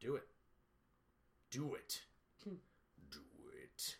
[0.00, 0.26] do it.
[1.50, 2.00] Do it.
[2.44, 2.54] Hmm.
[3.10, 3.18] do
[3.52, 3.94] it.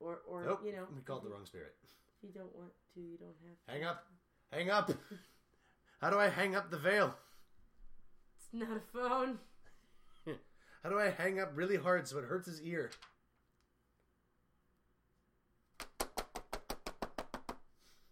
[0.00, 1.74] Or, or Nope, you know, we called the wrong spirit.
[1.82, 1.90] if
[2.22, 3.72] If you don't want to, you don't have to.
[3.72, 4.06] Hang up.
[4.52, 4.90] Hang up.
[6.00, 7.14] How do I hang up the veil?
[8.36, 9.38] It's not a phone.
[10.82, 12.90] How do I hang up really hard so it hurts his ear?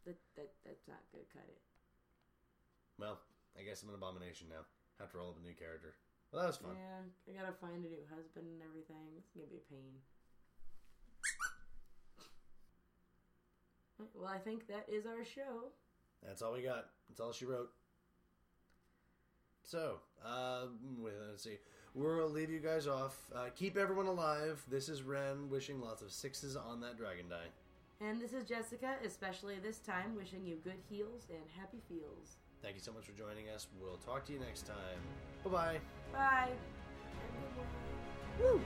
[0.06, 1.60] That, that that's not gonna cut it.
[3.02, 3.18] Well,
[3.58, 4.62] I guess I'm an abomination now.
[5.00, 5.98] Have to roll up a new character.
[6.30, 6.78] Well, that was fun.
[6.78, 9.18] Yeah, I gotta find a new husband and everything.
[9.18, 9.98] It's gonna be a pain.
[14.14, 15.70] Well, I think that is our show.
[16.24, 16.90] That's all we got.
[17.08, 17.70] That's all she wrote.
[19.64, 20.66] So, uh,
[20.98, 21.58] wait, let's see.
[21.94, 23.16] We'll leave you guys off.
[23.34, 24.64] Uh, keep everyone alive.
[24.68, 27.50] This is Ren wishing lots of sixes on that dragon die.
[28.00, 32.38] And this is Jessica, especially this time, wishing you good heals and happy feels.
[32.62, 33.66] Thank you so much for joining us.
[33.80, 35.00] We'll talk to you next time.
[35.44, 35.80] Bye bye.
[36.12, 36.52] Bye.
[38.40, 38.60] Woo!